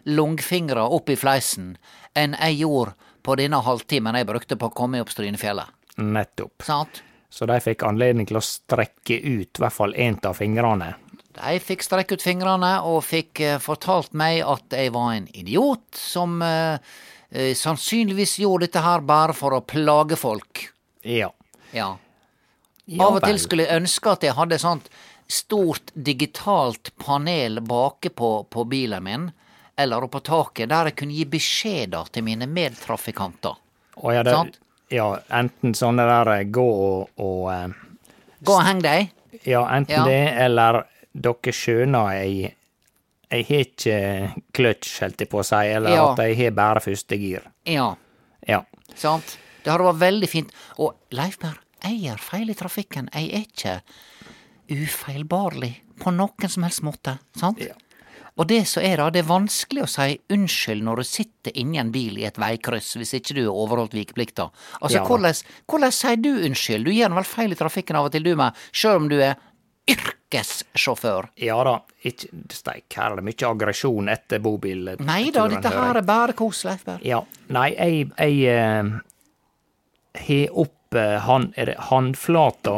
lungfingre, 0.04 0.84
opp 0.84 1.10
i 1.10 1.16
fleisen 1.16 1.78
enn 2.18 2.36
jeg 2.36 2.60
gjorde 2.64 2.94
på 3.24 3.36
denne 3.40 3.60
halvtimen 3.64 4.16
jeg 4.20 4.28
brukte 4.28 4.58
på 4.60 4.68
å 4.70 4.74
komme 4.76 5.02
opp 5.04 5.12
Strynefjellet. 5.12 5.68
nettopp. 5.98 6.64
Sant? 6.64 7.02
Så 7.30 7.46
de 7.46 7.58
fikk 7.60 7.84
anledning 7.84 8.28
til 8.28 8.38
å 8.40 8.44
strekke 8.44 9.18
ut 9.24 9.60
i 9.60 9.62
hvert 9.64 9.74
fall 9.76 9.94
én 9.96 10.18
av 10.26 10.38
fingrene. 10.40 10.94
De 11.38 11.60
fikk 11.62 11.84
strekke 11.86 12.16
ut 12.18 12.24
fingrene 12.24 12.72
og 12.88 13.04
fikk 13.06 13.40
eh, 13.46 13.58
fortalt 13.62 14.14
meg 14.18 14.42
at 14.42 14.74
jeg 14.74 14.92
var 14.96 15.14
en 15.14 15.28
idiot 15.38 15.84
som 15.94 16.42
eh, 16.42 16.80
eh, 17.32 17.54
sannsynligvis 17.56 18.38
gjorde 18.40 18.68
dette 18.68 18.84
her 18.86 19.04
bare 19.06 19.34
for 19.38 19.56
å 19.58 19.62
plage 19.62 20.16
folk. 20.20 20.68
Ja. 21.02 21.32
Ja. 21.76 21.98
Av 23.00 23.18
og 23.18 23.24
til 23.26 23.40
skulle 23.40 23.66
jeg 23.68 23.82
ønske 23.82 24.14
at 24.14 24.24
jeg 24.24 24.36
hadde 24.38 24.60
sånt 24.62 24.88
stort 25.28 25.92
digitalt 25.94 26.94
panel 27.04 27.60
bake 27.68 28.10
på, 28.16 28.30
på 28.50 28.64
bilen 28.64 29.04
min, 29.04 29.26
eller 29.76 30.06
oppå 30.08 30.22
taket, 30.24 30.70
der 30.72 30.90
jeg 30.90 30.96
kunne 31.02 31.18
gi 31.18 31.26
beskjeder 31.30 32.08
til 32.16 32.24
mine 32.26 32.48
medtrafikanter. 32.48 33.58
Å, 33.98 34.14
ja, 34.16 34.24
det, 34.24 34.38
ja, 34.94 35.10
enten 35.36 35.76
sånne 35.76 36.06
der 36.08 36.32
eh, 36.38 36.46
gå 36.54 36.64
og, 36.64 37.12
og 37.20 37.52
eh, 37.54 37.68
Gå 38.46 38.54
og 38.54 38.64
heng 38.68 38.80
deg. 38.86 39.12
Ja, 39.50 39.64
enten 39.74 39.98
Ja. 39.98 40.06
det, 40.06 40.22
eller 40.46 40.84
dere 41.18 41.54
skjønner 41.54 42.12
jeg 42.22 42.54
Jeg 43.32 43.46
har 43.50 43.64
ikke 43.66 43.96
kløtsj, 44.56 45.00
holdt 45.04 45.20
jeg 45.20 45.30
på 45.30 45.40
å 45.42 45.46
si, 45.46 45.56
eller 45.68 45.90
Ja. 45.92 46.12
at 46.14 46.18
jeg 46.24 46.38
har 46.38 46.52
bare 46.52 46.80
første 46.80 47.18
gir. 47.20 47.42
Ja, 47.66 47.96
Ja. 48.48 48.62
sant? 48.96 49.38
Det 49.64 49.72
hadde 49.74 49.84
vært 49.84 50.00
veldig 50.00 50.30
fint. 50.30 50.52
Og 50.80 50.96
Leifberg, 51.12 51.58
jeg 51.84 52.00
gjør 52.06 52.20
feil 52.20 52.50
i 52.50 52.54
trafikken. 52.54 53.10
Jeg 53.14 53.34
er 53.34 53.44
ikke 53.46 53.82
ufeilbarlig 54.70 55.74
på 56.02 56.14
noen 56.16 56.50
som 56.50 56.64
helst 56.64 56.84
måte. 56.86 57.18
Sant? 57.38 57.60
Ja. 57.64 57.74
Og 58.38 58.46
det 58.52 58.68
som 58.70 58.84
er 58.86 58.98
da, 59.02 59.10
det 59.10 59.24
er 59.24 59.30
vanskelig 59.32 59.82
å 59.82 59.90
si 59.90 60.20
unnskyld 60.30 60.84
når 60.86 60.96
du 61.02 61.04
sitter 61.10 61.56
inni 61.58 61.80
en 61.82 61.90
bil 61.92 62.20
i 62.22 62.26
et 62.28 62.38
veikryss 62.38 62.92
hvis 63.00 63.16
ikke 63.18 63.34
du 63.34 63.42
har 63.48 63.56
overholdt 63.58 63.96
vikeplikta. 63.98 64.52
Altså, 64.80 65.00
Ja 65.00 65.02
da. 65.02 65.08
hvordan, 65.10 65.40
hvordan 65.68 65.92
sier 65.92 66.16
du 66.22 66.30
unnskyld? 66.46 66.86
Du 66.86 66.92
gjør 66.94 67.16
vel 67.18 67.24
feil 67.24 67.52
i 67.52 67.56
trafikken 67.58 67.96
av 67.98 68.06
og 68.06 68.12
til, 68.14 68.24
du 68.28 68.36
med, 68.38 68.54
sjøl 68.72 68.96
om 69.02 69.10
du 69.10 69.18
er 69.20 69.36
yrkessjåfør. 69.88 71.30
Ja 71.36 71.58
da, 71.64 71.78
ikke 72.08 72.30
steik, 72.54 72.88
her 72.96 73.14
er 73.14 73.22
det 73.22 73.28
mye 73.28 73.50
aggresjon 73.50 74.12
etter 74.12 74.42
bobil. 74.44 74.94
Nei 75.00 75.30
da, 75.34 75.48
dette 75.52 75.72
her 75.74 76.02
er 76.02 76.08
bare 76.08 76.36
kos, 76.38 76.64
Leif 76.68 76.86
Berr. 76.88 77.04
Ja, 77.06 77.22
nei, 77.54 77.70
jeg, 77.76 78.10
jeg 78.18 78.42
eh, 78.52 78.92
har 80.28 80.60
opp 80.66 80.98
eh, 80.98 81.18
han, 81.28 81.52
er 81.56 81.72
det 81.72 81.78
håndflata. 81.90 82.78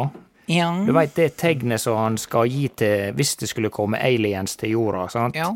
Ja. 0.50 0.70
Du 0.86 0.94
veit 0.98 1.14
det 1.18 1.36
tegnet 1.38 1.82
som 1.82 1.98
han 2.00 2.18
skal 2.18 2.50
gi 2.50 2.70
til 2.82 3.18
hvis 3.18 3.36
det 3.42 3.52
skulle 3.52 3.74
komme 3.74 4.02
aliens 4.02 4.58
til 4.58 4.74
jorda, 4.78 5.06
sant? 5.14 5.38
Ja. 5.38 5.52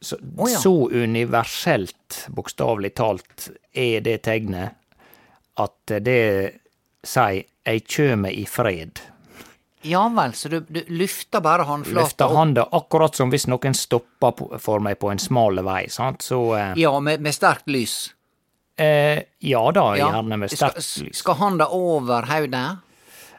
Så, 0.00 0.16
oh, 0.36 0.46
ja. 0.46 0.58
så 0.62 0.72
universelt, 0.92 2.26
bokstavelig 2.30 2.92
talt, 2.94 3.48
er 3.74 4.04
det 4.04 4.20
tegnet 4.28 4.76
at 5.58 5.94
det 6.06 6.60
sier 7.02 7.44
'jeg 7.68 7.84
kjømer 7.84 8.30
i 8.30 8.44
fred'. 8.46 9.00
Ja 9.82 10.08
vel, 10.08 10.32
så 10.34 10.48
du, 10.48 10.60
du 10.68 10.80
lufter 10.88 11.40
bare 11.40 11.62
håndflata 11.62 12.00
Løfter 12.00 12.24
opp? 12.26 12.36
handa 12.36 12.64
akkurat 12.72 13.14
som 13.14 13.30
hvis 13.30 13.46
noen 13.46 13.74
stopper 13.74 14.32
på, 14.32 14.48
for 14.58 14.80
meg 14.82 14.98
på 14.98 15.10
en 15.12 15.18
smal 15.22 15.60
vei, 15.64 15.84
sant, 15.92 16.22
så 16.22 16.40
eh, 16.58 16.72
Ja, 16.76 16.92
med, 17.00 17.20
med 17.20 17.34
sterkt 17.34 17.68
lys. 17.70 18.14
Eh, 18.78 19.22
ja 19.42 19.62
da, 19.72 19.96
Ja. 19.98 20.10
gjerne 20.12 20.36
med 20.38 20.50
Skal, 20.50 20.70
sterkt 20.74 21.06
lys. 21.06 21.16
skal 21.22 21.34
handa 21.34 21.68
over 21.74 22.26
hodet? 22.30 22.66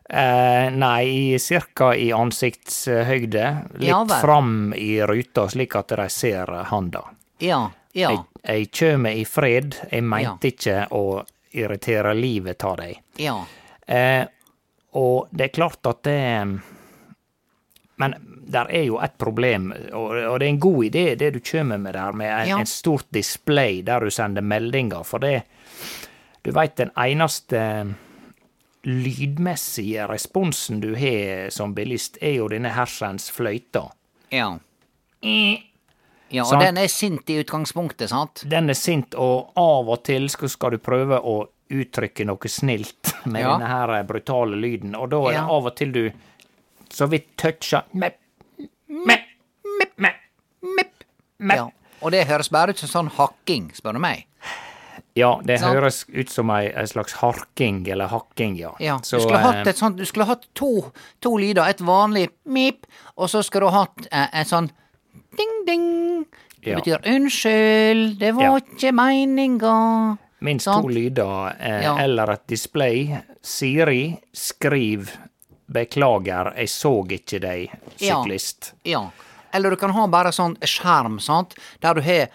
Eh, 0.09 0.69
nei, 0.73 1.37
cirka 1.39 1.91
i 1.95 2.09
ansiktshøyde. 2.15 3.45
Litt 3.77 3.87
Ja 3.89 3.99
fram 4.21 4.73
i 4.73 4.97
ruta, 5.05 5.47
slik 5.49 5.75
at 5.75 5.87
de 5.93 6.07
ser 6.09 6.47
handa. 6.71 7.03
Ja. 7.39 7.69
Ja. 7.93 8.09
Jeg, 8.11 8.19
jeg 8.45 8.71
kjem 8.71 9.05
i 9.11 9.25
fred. 9.25 9.75
Jeg 9.91 10.03
meinte 10.03 10.49
ikke 10.51 10.87
å 10.93 11.23
irritere 11.51 12.13
livet 12.13 12.63
av 12.63 12.75
deg. 12.77 12.99
Ja. 13.17 13.37
Eh, 13.87 14.25
og 14.93 15.27
det 15.31 15.43
er 15.49 15.53
klart 15.53 15.85
at 15.85 16.03
det 16.03 16.59
Men 17.99 18.13
der 18.47 18.65
er 18.69 18.83
jo 18.87 18.97
et 19.03 19.17
problem, 19.19 19.73
og, 19.93 20.09
og 20.15 20.39
det 20.39 20.45
er 20.47 20.49
en 20.53 20.59
god 20.59 20.83
idé 20.85 21.15
det 21.19 21.33
du 21.33 21.39
kommer 21.51 21.77
med 21.77 21.93
der, 21.93 22.11
med 22.11 22.29
en, 22.31 22.47
Ja. 22.47 22.59
en 22.59 22.65
stort 22.65 23.05
display 23.13 23.81
der 23.85 23.99
du 23.99 24.09
sender 24.09 24.41
meldinger, 24.41 25.03
for 25.03 25.17
det 25.19 25.43
Du 26.45 26.51
veit, 26.51 26.77
den 26.77 26.89
eneste 26.97 27.95
lydmessige 28.83 30.07
responsen 30.07 30.79
du 30.79 30.93
har 30.95 31.49
som 31.51 31.73
bilist, 31.75 32.17
er 32.21 32.37
jo 32.39 32.47
denne 32.47 32.69
hersens 32.73 33.29
fløyta. 33.31 33.89
Ja. 34.31 34.53
Ja, 36.31 36.43
og 36.45 36.47
Sant. 36.53 36.61
den 36.63 36.77
er 36.77 36.87
sint 36.87 37.29
i 37.29 37.39
utgangspunktet, 37.41 38.09
sant? 38.09 38.43
Den 38.49 38.69
er 38.69 38.77
sint, 38.77 39.15
og 39.15 39.51
av 39.57 39.89
og 39.89 40.03
til 40.07 40.29
skal 40.29 40.71
du 40.71 40.77
prøve 40.77 41.19
å 41.19 41.41
uttrykke 41.69 42.25
noe 42.25 42.47
snilt 42.49 43.13
med 43.25 43.41
Ja. 43.41 43.57
denne 43.57 43.67
her 43.67 44.03
brutale 44.03 44.55
lyden, 44.57 44.95
og 44.95 45.09
da 45.11 45.17
er 45.27 45.31
det 45.31 45.33
Ja. 45.35 45.47
av 45.49 45.65
og 45.65 45.75
til 45.75 45.91
du 45.91 46.11
så 46.89 47.07
vidt 47.09 47.27
toucher 47.37 47.83
mepp, 47.93 48.17
mepp, 48.89 49.27
mepp, 49.79 49.93
mepp, 49.97 50.15
mepp, 50.63 51.03
mepp. 51.39 51.55
Ja. 51.57 51.69
Og 52.01 52.11
det 52.11 52.27
høres 52.27 52.49
bare 52.49 52.69
ut 52.69 52.77
som 52.77 52.89
sånn 52.89 53.11
hakking, 53.11 53.71
spør 53.75 53.93
du 53.93 53.99
meg. 53.99 54.25
Ja, 55.15 55.39
det 55.43 55.59
sånn. 55.59 55.73
høres 55.73 56.05
ut 56.09 56.29
som 56.29 56.49
ei, 56.49 56.69
slags 56.87 57.13
harking 57.19 57.85
eller 57.91 58.07
hakking, 58.07 58.55
ja. 58.57 58.71
Ja, 58.79 58.97
Så, 59.03 59.17
du 59.17 59.23
skulle 59.23 59.39
eh, 59.39 59.51
hatt 59.51 59.67
et 59.67 59.75
sånt, 59.77 59.97
du 59.97 60.05
skulle 60.05 60.25
hatt 60.25 60.45
to, 60.55 60.91
to 61.21 61.35
lyder, 61.37 61.67
et 61.67 61.79
vanlig 61.79 62.29
mip, 62.45 62.85
og 63.17 63.27
så 63.29 63.43
skulle 63.43 63.67
du 63.67 63.71
hatt 63.75 64.07
eh, 64.11 64.27
en 64.33 64.45
sånn 64.45 64.69
ding-ding. 65.37 66.25
Det 66.63 66.71
Ja. 66.71 66.79
betyr 66.79 67.01
unnskyld, 67.05 68.19
det 68.19 68.33
var 68.35 68.43
Ja. 68.43 68.55
ikke 68.59 68.91
meininga. 68.93 70.17
Minst 70.41 70.65
sant? 70.65 70.83
to 70.83 70.89
lyder, 70.89 71.55
eh, 71.59 71.81
Ja. 71.83 71.97
eller 71.99 72.31
et 72.31 72.47
display. 72.47 73.17
Siri, 73.41 74.17
skriv 74.33 75.11
'beklager, 75.71 76.53
jeg 76.57 76.67
så 76.67 77.05
ikke 77.07 77.39
deg', 77.39 77.69
syklist. 77.97 78.73
Ja. 78.83 79.09
Eller 79.53 79.69
du 79.69 79.75
kan 79.75 79.89
ha 79.91 80.07
bare 80.07 80.31
sånn 80.31 80.55
skjerm, 80.61 81.19
sant, 81.21 81.55
der 81.81 81.93
du 81.93 82.01
har 82.01 82.27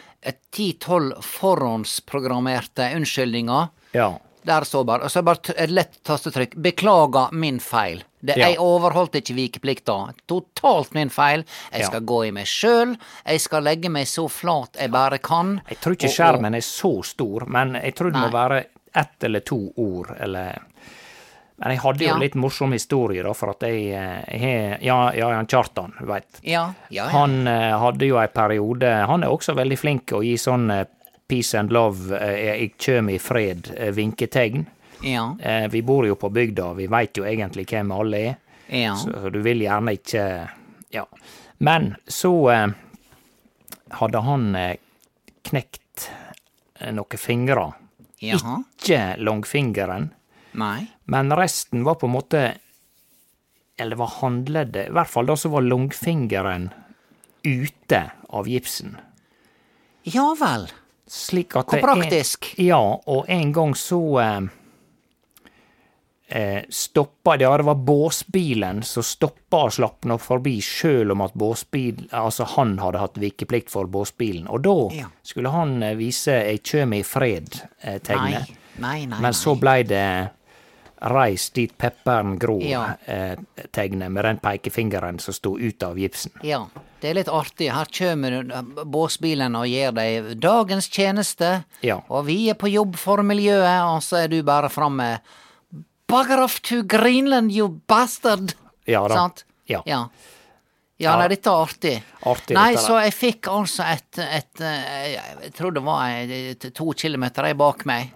ti-tolv 0.50 1.22
forhåndsprogrammerte 1.22 2.94
unnskyldninger. 2.96 3.68
Ja. 3.94 4.18
Der 4.44 4.60
står 4.68 4.84
bare, 4.84 5.02
og 5.06 5.10
så 5.10 5.18
er 5.18 5.22
det 5.22 5.30
bare 5.30 5.54
et 5.64 5.70
lett 5.70 5.94
tastetrykk. 6.04 6.54
'Beklager 6.60 7.32
min 7.32 7.58
feil'. 7.58 8.02
Det, 8.24 8.36
Ja. 8.36 8.48
Jeg 8.48 8.58
overholdt 8.58 9.12
ikke 9.16 9.34
vikeplikta. 9.34 10.12
Totalt 10.26 10.94
min 10.94 11.08
feil. 11.10 11.44
Jeg 11.72 11.80
Ja. 11.80 11.86
skal 11.86 12.00
gå 12.00 12.26
i 12.26 12.30
meg 12.30 12.46
sjøl. 12.46 12.96
Jeg 13.26 13.40
skal 13.40 13.62
legge 13.62 13.88
meg 13.90 14.06
så 14.06 14.28
flat 14.30 14.76
jeg 14.80 14.90
bare 14.90 15.18
kan. 15.18 15.60
Jeg 15.68 15.78
tror 15.80 15.92
ikke 15.96 16.08
Og- 16.08 16.12
skjermen 16.12 16.54
er 16.54 16.60
så 16.60 17.04
stor, 17.04 17.46
men 17.46 17.74
jeg 17.74 17.94
tror 17.94 18.12
det 18.12 18.20
må 18.20 18.30
være 18.32 18.64
ett 18.94 19.22
eller 19.24 19.40
to 19.40 19.72
ord, 19.76 20.16
eller 20.20 20.58
Men 21.56 21.70
jeg 21.70 21.78
hadde 21.82 21.98
jo 22.00 22.06
Ja. 22.08 22.16
litt 22.18 22.34
morsom 22.34 22.72
historie, 22.72 23.22
da, 23.22 23.32
for 23.32 23.50
at 23.50 23.60
jeg, 23.60 23.92
eh, 23.92 24.24
jeg 24.40 24.82
Ja, 24.82 25.12
ja, 25.12 25.44
Kjartan, 25.44 25.92
du 26.00 26.04
veit. 26.04 26.24
Ja, 26.42 26.74
ja, 26.90 27.04
ja. 27.04 27.08
Han 27.10 27.46
eh, 27.46 27.78
hadde 27.78 28.00
jo 28.08 28.16
ei 28.18 28.26
periode 28.26 29.06
Han 29.06 29.22
er 29.22 29.28
også 29.28 29.54
veldig 29.54 29.78
flink 29.78 30.06
å 30.06 30.20
gi 30.20 30.34
sånn 30.34 30.68
eh, 30.72 30.84
peace 31.28 31.54
and 31.58 31.72
love, 31.72 32.12
eh, 32.16 32.44
jeg 32.60 32.72
kjem 32.78 33.08
i 33.14 33.18
fred, 33.18 33.70
eh, 33.76 33.90
vinketegn. 33.92 34.66
ja, 35.02 35.36
Eh, 35.40 35.68
vi 35.68 35.82
bor 35.82 36.06
jo 36.06 36.14
på 36.16 36.30
bygda, 36.32 36.72
vi 36.74 36.86
veit 36.86 37.16
jo 37.16 37.24
egentlig 37.24 37.66
hvem 37.66 37.92
alle 37.92 38.16
er. 38.28 38.36
ja. 38.68 38.94
Så 38.96 39.30
du 39.32 39.40
vil 39.42 39.60
gjerne 39.60 39.92
ikke 39.98 40.48
Ja. 40.90 41.04
Men 41.58 41.96
så 42.06 42.50
eh, 42.52 42.68
hadde 43.90 44.20
han 44.22 44.54
eh, 44.56 44.76
knekt 45.42 46.10
eh, 46.80 46.92
noen 46.92 47.18
fingre. 47.18 47.72
Jaha. 48.20 48.62
Ikke 48.78 49.16
langfingeren, 49.18 50.10
Nei. 50.52 50.86
men 51.04 51.30
resten 51.32 51.84
var 51.84 51.94
på 51.96 52.06
en 52.06 52.12
måte 52.14 52.54
Eller 53.76 53.90
det 53.90 53.98
var 53.98 54.12
håndleddet. 54.20 54.86
I 54.88 54.92
hvert 54.94 55.08
fall 55.10 55.26
da 55.26 55.34
så 55.36 55.48
var 55.50 55.60
langfingeren 55.62 56.70
ute 57.42 58.10
av 58.30 58.46
gipsen. 58.48 58.96
Ja 60.04 60.34
vel. 60.38 60.68
Slik 61.06 61.56
at 61.56 61.66
Hvor 61.68 61.76
det 61.80 61.84
praktisk. 61.84 62.54
Ja, 62.58 62.80
og 63.06 63.24
en 63.28 63.52
gang 63.52 63.74
så 63.76 63.98
eh, 64.22 64.40
eh, 66.28 66.62
stoppa 66.68 67.36
det, 67.36 67.44
ja, 67.44 67.56
det 67.60 67.66
var 67.68 67.74
båsbilen 67.74 68.82
som 68.82 69.02
stoppa 69.04 69.64
og 69.68 69.74
slapp 69.76 70.08
nå 70.08 70.16
forbi, 70.18 70.56
sjøl 70.64 71.12
om 71.14 71.20
at 71.26 71.34
båsbil, 71.38 72.06
altså 72.16 72.46
han 72.56 72.78
hadde 72.82 73.02
hatt 73.02 73.20
vikeplikt 73.20 73.70
for 73.72 73.86
båsbilen. 73.86 74.48
Og 74.48 74.62
da 74.64 74.76
Ja. 74.96 75.10
skulle 75.22 75.50
han 75.52 75.82
eh, 75.82 75.94
vise 75.96 76.32
'Eg 76.32 76.62
kjem 76.62 76.94
i 76.94 77.02
fred'-tegnet. 77.02 78.54
Nei, 78.78 79.06
Men 79.06 79.32
så 79.32 79.54
blei 79.60 79.82
det 79.86 80.30
'reis 81.04 81.50
dit 81.50 81.72
pepperen 81.78 82.32
Ja. 82.32 82.96
gror'-tegnet 83.06 84.10
med 84.10 84.24
den 84.24 84.38
pekefingeren 84.38 85.18
som 85.18 85.34
sto 85.34 85.58
ut 85.58 85.82
av 85.82 85.98
gipsen. 85.98 86.32
Ja, 86.42 86.66
det 87.00 87.10
er 87.10 87.14
litt 87.14 87.28
artig. 87.28 87.70
Her 87.72 87.84
kommer 87.92 88.38
båsbilen 88.84 89.56
og 89.56 89.66
gir 89.68 89.92
deg 89.92 90.40
dagens 90.40 90.88
tjeneste, 90.88 91.64
Ja. 91.80 92.00
og 92.08 92.26
vi 92.26 92.48
er 92.50 92.54
på 92.54 92.70
jobb 92.72 92.96
for 92.96 93.22
miljøet, 93.22 93.82
og 93.84 94.02
så 94.02 94.24
er 94.24 94.28
du 94.28 94.42
bare 94.42 94.68
framme. 94.68 95.20
Bugger 96.08 96.42
off 96.42 96.60
to 96.62 96.82
Greenland, 96.82 97.52
you 97.52 97.68
bastard! 97.88 98.54
Ja 98.86 99.06
da. 99.08 99.14
Sant? 99.14 99.44
Ja. 99.66 99.82
Ja, 99.86 100.08
ja 101.00 101.16
nei, 101.16 101.28
dette 101.28 101.48
er 101.48 101.64
artig. 101.64 101.94
Artig, 102.28 102.54
nei, 102.54 102.72
dette 102.74 102.84
så 102.84 102.98
jeg 103.00 103.14
fikk 103.16 103.48
altså 103.48 103.86
et, 103.88 104.18
et 104.18 104.60
eh, 104.60 105.14
Jeg 105.44 105.54
tror 105.56 105.72
det 105.72 105.82
var 105.84 106.08
et, 106.10 106.66
to 106.74 106.92
kilometer 106.92 107.48
bak 107.54 107.84
meg. 107.88 108.12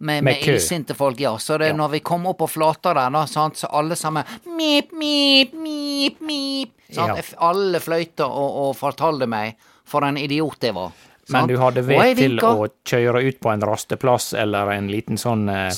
Med, 0.00 0.22
Med 0.22 0.24
med 0.24 0.48
illsinte 0.54 0.94
folk, 0.94 1.18
ja. 1.20 1.32
Så 1.38 1.58
det, 1.58 1.72
Ja. 1.72 1.76
når 1.76 1.88
vi 1.96 2.00
kom 2.00 2.26
opp 2.30 2.38
på 2.38 2.46
flata 2.48 2.94
der, 2.94 3.10
da, 3.10 3.24
sant, 3.26 3.56
så 3.58 3.66
alle 3.66 3.96
sammen 3.96 4.24
Mip, 4.46 4.92
mip, 4.92 5.52
mip, 5.52 6.20
mip. 6.20 6.70
Ja. 6.94 7.16
Alle 7.38 7.80
fløyta 7.80 8.26
og, 8.26 8.56
og 8.68 8.76
fortalte 8.78 9.26
meg 9.26 9.56
for 9.88 10.06
en 10.06 10.16
idiot 10.16 10.62
jeg 10.62 10.74
var. 10.76 10.92
Men 11.28 11.48
du 11.50 11.58
hadde 11.60 11.82
vett 11.84 12.16
til 12.16 12.38
å 12.40 12.68
kjøre 12.88 13.22
ut 13.26 13.40
på 13.40 13.50
en 13.52 13.64
rasteplass 13.68 14.32
eller 14.38 14.70
en 14.72 14.86
liten 14.88 15.18
sånn 15.20 15.48
eh, 15.52 15.74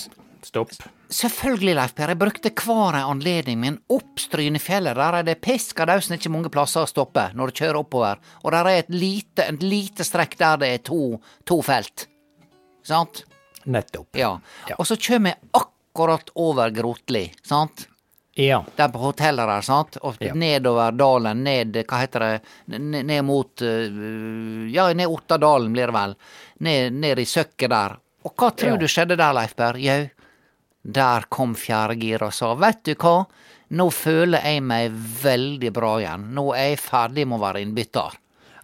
stopp? 0.46 0.76
Selvfølgelig, 1.10 1.74
Leif 1.74 1.94
Per. 1.98 2.12
Jeg 2.12 2.20
brukte 2.20 2.52
hver 2.54 3.00
anledning 3.00 3.58
min 3.58 3.78
opp 3.90 4.20
Strynefjellet. 4.22 4.94
Der 4.94 5.16
er 5.18 5.26
det 5.26 5.40
piskadausen 5.42 6.14
ikke 6.14 6.30
mange 6.30 6.52
plasser 6.54 6.84
å 6.84 6.90
stoppe 6.90 7.32
når 7.34 7.50
du 7.50 7.62
kjører 7.64 7.80
oppover. 7.80 8.20
Og 8.44 8.54
der 8.54 8.68
er 8.70 8.84
et 8.84 8.94
lite, 8.94 9.48
et 9.48 9.64
lite 9.64 10.06
strekk 10.06 10.38
der 10.38 10.60
det 10.62 10.70
er 10.76 10.84
to, 10.86 11.18
to 11.50 11.58
felt. 11.66 12.06
Sant? 12.86 13.24
Nettopp. 13.70 14.16
Ja. 14.18 14.34
Ja. 14.68 14.76
Og 14.78 14.86
så 14.88 14.96
kjem 15.00 15.26
jeg 15.30 15.38
akkurat 15.56 16.30
over 16.34 16.70
Grotli, 16.74 17.28
sant? 17.46 17.86
Ja. 18.38 18.60
Der 18.76 18.88
på 18.88 18.98
hotellet 19.02 19.48
der, 19.50 19.60
sant? 19.66 19.96
Og 20.06 20.16
Ja. 20.22 20.32
nedover 20.34 20.92
dalen, 20.96 21.42
ned 21.44 21.74
Hva 21.84 21.98
heter 22.00 22.20
det? 22.20 22.42
Ned, 22.78 23.04
ned 23.06 23.24
mot 23.24 23.60
eh, 23.62 24.70
Ja, 24.72 24.92
ned 24.94 25.08
Ottadalen 25.10 25.72
blir 25.74 25.86
det 25.90 25.96
vel. 25.96 26.14
Ned, 26.60 26.92
ned 26.92 27.18
i 27.18 27.24
søkket 27.26 27.70
der. 27.70 27.96
Og 28.24 28.34
hva 28.36 28.50
tror 28.56 28.70
Ja. 28.72 28.76
du 28.76 28.86
skjedde 28.86 29.16
der, 29.16 29.32
Leif 29.34 29.54
Berr? 29.56 29.76
Jau, 29.80 30.08
der 30.84 31.26
kom 31.28 31.54
fjerdegir 31.54 32.22
og 32.22 32.32
sa 32.32 32.54
vet 32.54 32.82
du 32.84 32.94
hva, 32.94 33.26
nå 33.72 33.90
føler 33.92 34.40
jeg 34.42 34.62
meg 34.62 34.92
veldig 35.22 35.72
bra 35.72 35.98
igjen. 36.00 36.30
Nå 36.34 36.54
er 36.56 36.70
jeg 36.70 36.78
ferdig 36.80 37.26
med 37.26 37.38
å 37.40 37.42
være 37.42 37.60
innbytter. 37.66 38.16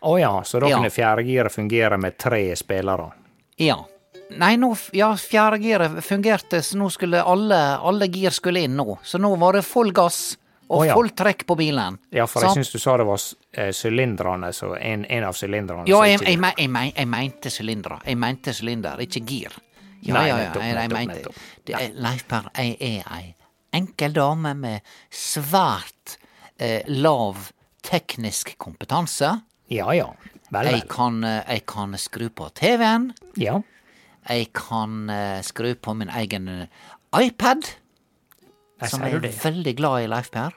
Å 0.02 0.18
ja, 0.20 0.32
så 0.42 0.60
da 0.60 0.68
Ja. 0.68 0.76
kunne 0.76 0.90
fjerdegiret 0.90 1.52
fungere 1.52 1.98
med 1.98 2.16
tre 2.18 2.54
spillere? 2.56 3.12
Ja. 3.58 3.76
Nei, 4.30 4.56
nå, 4.58 4.72
ja, 4.96 5.12
fjerdegiret 5.16 6.00
fungerte, 6.04 6.62
så 6.62 6.78
nå 6.80 6.88
skulle 6.90 7.20
alle, 7.22 7.60
alle 7.78 8.08
gir 8.10 8.34
skulle 8.34 8.64
inn 8.66 8.74
nå. 8.76 8.98
Så 9.06 9.20
nå 9.22 9.30
var 9.38 9.58
det 9.58 9.62
full 9.62 9.92
gass 9.94 10.34
og 10.66 10.80
oh, 10.80 10.86
ja. 10.86 10.96
full 10.98 11.12
trekk 11.14 11.44
på 11.46 11.54
bilen. 11.60 11.98
Ja, 12.10 12.26
for 12.26 12.42
jeg 12.42 12.58
syns 12.58 12.72
du 12.74 12.80
sa 12.82 12.96
det 12.98 13.06
var 13.06 13.22
sylindrene, 13.72 14.50
så 14.52 14.72
en, 14.74 15.04
en 15.06 15.28
av 15.28 15.36
sylindrene 15.38 15.86
Ja, 15.86 16.00
jeg, 16.10 16.24
jeg, 16.26 16.40
jeg, 16.42 16.92
jeg 16.96 17.10
mente 17.12 17.52
sylindere. 17.54 18.00
Jeg 18.02 18.18
mente 18.18 18.54
sylinder, 18.56 19.02
ikke 19.06 19.22
gir. 19.22 19.54
Ja, 20.02 20.18
Nei, 20.18 20.26
ja, 20.28 20.34
ja, 20.34 20.42
nettopp, 20.42 20.62
jeg, 20.66 20.90
mente 20.90 21.14
nettopp. 21.14 21.42
det. 21.64 21.74
er- 21.78 21.94
Leif 22.02 22.26
Per, 22.28 22.50
jeg 22.58 22.76
er 22.80 23.12
ei 23.14 23.26
enkel 23.76 24.14
dame 24.16 24.54
med 24.56 24.94
svært 25.12 26.16
eh, 26.58 26.82
lav 26.88 27.50
teknisk 27.86 28.54
kompetanse. 28.58 29.32
Ja 29.72 29.92
ja. 29.94 30.10
Vel, 30.54 30.70
Jeg 30.70 30.86
kan, 30.88 31.22
eh, 31.24 31.42
jeg 31.48 31.66
kan 31.66 31.96
skru 31.98 32.28
på 32.30 32.48
TV-en. 32.54 33.12
Ja. 33.36 33.60
Jeg 34.28 34.52
kan 34.52 35.10
eh, 35.10 35.40
skru 35.46 35.74
på 35.74 35.94
min 35.96 36.08
egen 36.10 36.48
eh, 36.48 36.66
iPad. 37.22 37.62
jeg 38.80 38.90
som 38.90 39.02
jeg 39.02 39.14
er 39.14 39.20
det. 39.20 39.34
veldig 39.44 39.76
glad 39.78 40.02
i, 40.04 40.06
Leif 40.06 40.30
Per. 40.30 40.50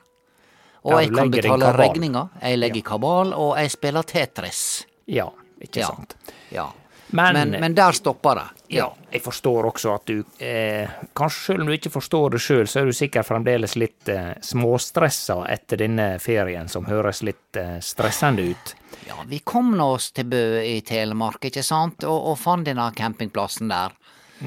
Og 0.84 0.92
Ja, 0.94 1.00
jeg 1.04 1.14
kan 1.14 1.32
betale 1.32 1.72
regninga. 1.78 2.28
Jeg 2.42 2.58
legger 2.60 2.82
kabal, 2.82 3.34
og 3.34 3.58
jeg 3.60 3.72
spiller 3.72 4.02
Tetris. 4.02 4.86
Ja, 5.08 5.28
ikke 5.62 5.80
Ja. 5.82 5.88
sant. 5.88 6.16
Ja. 6.52 6.68
Men, 7.12 7.34
Men, 7.34 7.56
men 7.62 7.74
der 7.76 7.92
stoppa 7.98 8.36
det. 8.36 8.44
ja, 8.76 8.86
jeg 9.12 9.22
forstår 9.26 9.66
også 9.72 9.94
at 9.96 10.06
du 10.06 10.20
eh, 10.46 10.90
Kanskje 11.18 11.40
selv 11.46 11.64
om 11.64 11.68
du 11.68 11.74
ikke 11.74 11.90
forstår 11.90 12.36
det 12.36 12.42
sjøl, 12.44 12.68
så 12.70 12.82
er 12.84 12.86
du 12.86 12.94
sikkert 12.94 13.26
fremdeles 13.26 13.74
litt 13.82 14.10
eh, 14.14 14.36
småstressa 14.46 15.40
etter 15.50 15.82
denne 15.82 16.20
ferien, 16.22 16.68
som 16.70 16.86
høres 16.86 17.24
litt 17.26 17.58
eh, 17.58 17.80
stressende 17.82 18.46
ut. 18.52 18.76
Ja, 19.08 19.18
vi 19.26 19.40
kom 19.42 19.72
nå 19.78 19.88
oss 19.96 20.12
til 20.14 20.28
Bø 20.30 20.44
i 20.62 20.82
Telemark, 20.86 21.42
ikke 21.50 21.64
sant, 21.66 22.04
og, 22.06 22.28
og 22.34 22.38
fant 22.38 22.68
denne 22.70 22.92
campingplassen 22.94 23.72
der. 23.74 23.96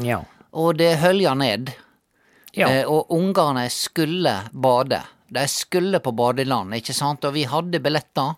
Ja. 0.07 0.20
Og 0.53 0.77
det 0.79 0.94
hølja 1.03 1.35
ned, 1.35 1.72
Ja. 2.55 2.68
eh, 2.70 2.85
og 2.87 3.11
ungene 3.11 3.66
skulle 3.72 4.37
bade. 4.53 5.03
De 5.33 5.46
skulle 5.48 5.98
på 6.05 6.12
badeland, 6.14 6.75
ikke 6.79 6.94
sant, 6.94 7.25
og 7.25 7.35
vi 7.35 7.42
hadde 7.48 7.81
billetter. 7.83 8.35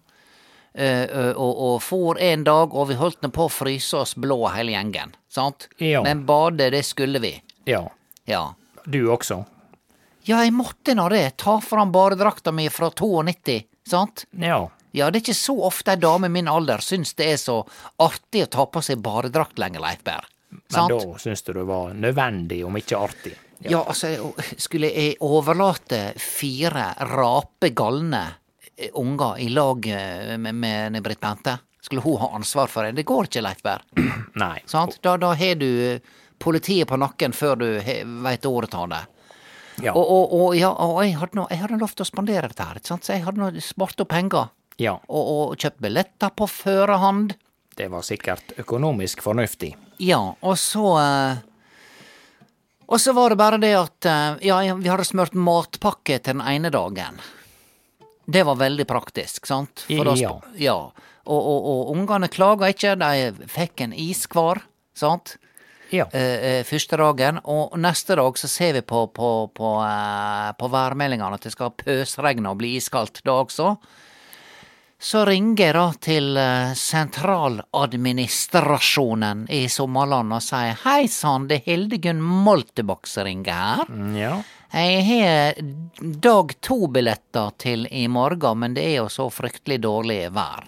Eh, 0.74 1.02
eh, 1.04 1.30
og, 1.32 1.62
og 1.68 1.82
for 1.82 2.20
en 2.20 2.44
dag, 2.44 2.74
og 2.74 2.88
vi 2.90 2.98
holdt 3.00 3.22
nå 3.22 3.30
på 3.34 3.46
å 3.48 3.52
fryse 3.52 3.96
oss 3.96 4.14
blå 4.20 4.40
hele 4.54 4.74
gjengen, 4.74 5.14
sant? 5.32 5.68
Ja. 5.78 6.02
Men 6.06 6.24
bade, 6.26 6.70
det 6.74 6.84
skulle 6.86 7.22
vi. 7.24 7.36
ja. 7.64 7.86
Ja. 8.24 8.54
Du 8.84 9.02
også? 9.12 9.42
Ja, 10.24 10.38
jeg 10.44 10.52
måtte 10.56 10.94
nå 10.96 11.08
det. 11.12 11.36
Ta 11.40 11.58
fram 11.60 11.90
badedrakta 11.92 12.52
mi 12.52 12.70
fra 12.72 12.88
92, 12.90 13.58
sant? 13.88 14.24
Ja. 14.40 14.70
Ja, 14.96 15.10
det 15.10 15.18
er 15.18 15.22
ikke 15.24 15.34
så 15.36 15.56
ofte 15.66 15.92
ei 15.92 16.00
dame 16.00 16.28
i 16.30 16.32
min 16.32 16.48
alder 16.48 16.80
syns 16.84 17.12
det 17.18 17.26
er 17.32 17.40
så 17.40 17.56
artig 18.00 18.44
å 18.46 18.50
ta 18.54 18.64
på 18.70 18.80
seg 18.84 19.00
badedrakt 19.04 19.58
lenger, 19.58 19.82
Leif 19.82 20.04
Berr. 20.06 20.28
Men 20.54 20.92
da 20.92 21.18
syns 21.18 21.42
du 21.42 21.52
det 21.56 21.64
var 21.66 21.92
nødvendig, 21.98 22.60
om 22.64 22.76
ikke 22.78 23.00
artig? 23.02 23.34
Ja, 23.64 23.80
altså, 23.82 24.12
skulle 24.60 24.90
jeg 24.92 25.16
overlate 25.24 26.12
fire 26.20 26.92
rape 27.10 27.72
galne 27.76 28.22
unger 28.92 29.38
i 29.38 29.48
lag 29.48 29.86
eh, 29.86 30.34
med, 30.38 30.54
med 30.54 31.02
Britt 31.02 31.20
Bente? 31.20 31.58
Skulle 31.84 32.00
hun 32.00 32.16
ha 32.16 32.30
ansvar 32.34 32.66
for 32.72 32.84
det? 32.84 32.92
Det 32.92 33.04
går 33.08 33.28
ikke, 33.28 33.42
Leif 33.44 33.62
Berr. 33.62 33.82
Nei. 34.44 34.58
Sant? 34.66 34.98
Da, 35.04 35.16
da 35.20 35.34
har 35.36 35.58
du 35.60 35.68
eh, 35.92 36.00
politiet 36.38 36.88
på 36.88 36.96
nakken 37.00 37.32
før 37.36 37.56
du 37.60 37.66
veit 38.24 38.46
året 38.48 38.74
av 38.74 38.88
det. 38.90 39.02
Ja. 39.82 39.92
Og, 39.92 40.04
og, 40.06 40.34
og, 40.38 40.50
ja, 40.56 40.70
og 40.70 41.00
jeg 41.02 41.16
hadde 41.18 41.38
noe, 41.38 41.48
jeg 41.50 41.60
hadde 41.64 41.80
lov 41.80 41.94
til 41.96 42.04
å 42.04 42.08
spandere 42.08 42.50
dette 42.50 42.66
her, 42.66 42.78
så 42.84 42.98
jeg 43.10 43.24
hadde 43.26 43.48
spart 43.64 44.00
opp 44.04 44.10
penger. 44.12 44.52
ja. 44.78 44.98
Og, 45.08 45.56
kjøpt 45.58 45.80
billetter 45.82 46.30
på 46.30 46.46
førehånd. 46.50 47.34
Det 47.74 47.88
var 47.90 48.04
sikkert 48.06 48.54
økonomisk 48.62 49.22
fornuftig. 49.24 49.72
Ja, 49.98 50.20
og 50.40 50.58
så 50.58 50.92
eh, 51.00 51.42
Og 52.86 53.00
så 53.00 53.12
var 53.16 53.30
det 53.30 53.38
bare 53.40 53.58
det 53.62 53.72
at 53.78 54.06
eh, 54.06 54.46
Ja, 54.46 54.58
vi 54.74 54.90
hadde 54.90 55.06
smurt 55.06 55.34
matpakke 55.34 56.18
til 56.18 56.36
den 56.38 56.42
ene 56.46 56.70
dagen. 56.74 57.18
Det 58.26 58.44
var 58.46 58.60
veldig 58.60 58.86
praktisk, 58.88 59.46
sant? 59.46 59.84
da 60.08 60.14
Ja. 60.18 60.34
ja. 60.56 60.78
Og, 61.24 61.40
og, 61.40 61.66
og 61.70 61.90
ungene 61.94 62.28
klaga 62.28 62.68
ikke, 62.72 62.96
de 63.00 63.48
fikk 63.48 63.80
en 63.86 63.94
is 63.96 64.26
hver, 64.28 64.60
sant? 64.96 65.36
Ja. 65.94 66.08
Eh, 66.12 66.22
eh, 66.22 66.64
første 66.66 66.96
dagen, 66.98 67.38
og 67.44 67.78
neste 67.78 68.16
dag 68.18 68.38
så 68.38 68.48
ser 68.50 68.72
vi 68.78 68.82
på, 68.82 69.06
på, 69.14 69.50
på, 69.54 69.82
eh, 69.84 70.52
på 70.58 70.68
værmeldingene 70.72 71.34
at 71.36 71.42
det 71.46 71.52
skal 71.54 71.70
pøsregne 71.78 72.50
og 72.50 72.56
bli 72.60 72.70
iskaldt 72.80 73.16
da 73.24 73.32
også. 73.44 73.68
Så 75.04 75.24
ringer 75.28 75.60
jeg 75.60 75.74
da 75.76 75.92
til 76.00 76.38
sentraladministrasjonen 76.80 79.38
i 79.52 79.68
Sommerland 79.68 80.32
og 80.32 80.42
sier 80.42 80.74
hei 80.86 81.08
sann, 81.12 81.48
det 81.50 81.56
er 81.58 81.64
Hildegunn 81.66 82.22
Moltebakk 82.24 83.06
som 83.10 83.24
ringer 83.28 83.52
her. 83.52 83.84
Mm, 83.90 84.16
ja. 84.16 84.42
Jeg 84.74 85.02
har 85.06 85.54
dag 85.98 86.60
to-billetter 86.60 87.50
til 87.62 87.86
i 87.90 88.08
morgen, 88.08 88.58
men 88.58 88.74
det 88.74 88.82
er 88.88 88.96
jo 88.96 89.08
så 89.12 89.28
fryktelig 89.30 89.78
dårlig 89.84 90.32
vær. 90.34 90.66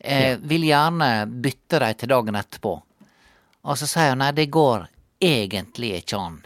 Jeg 0.00 0.38
vil 0.48 0.64
gjerne 0.64 1.08
bytte 1.28 1.80
dem 1.82 1.98
til 2.00 2.12
dagen 2.12 2.38
etterpå. 2.40 2.72
Og 3.64 3.78
så 3.80 3.88
sier 3.88 4.14
hun 4.14 4.22
nei, 4.24 4.30
det 4.36 4.48
går 4.52 4.86
egentlig 5.20 5.92
ikke 5.98 6.20
an. 6.20 6.38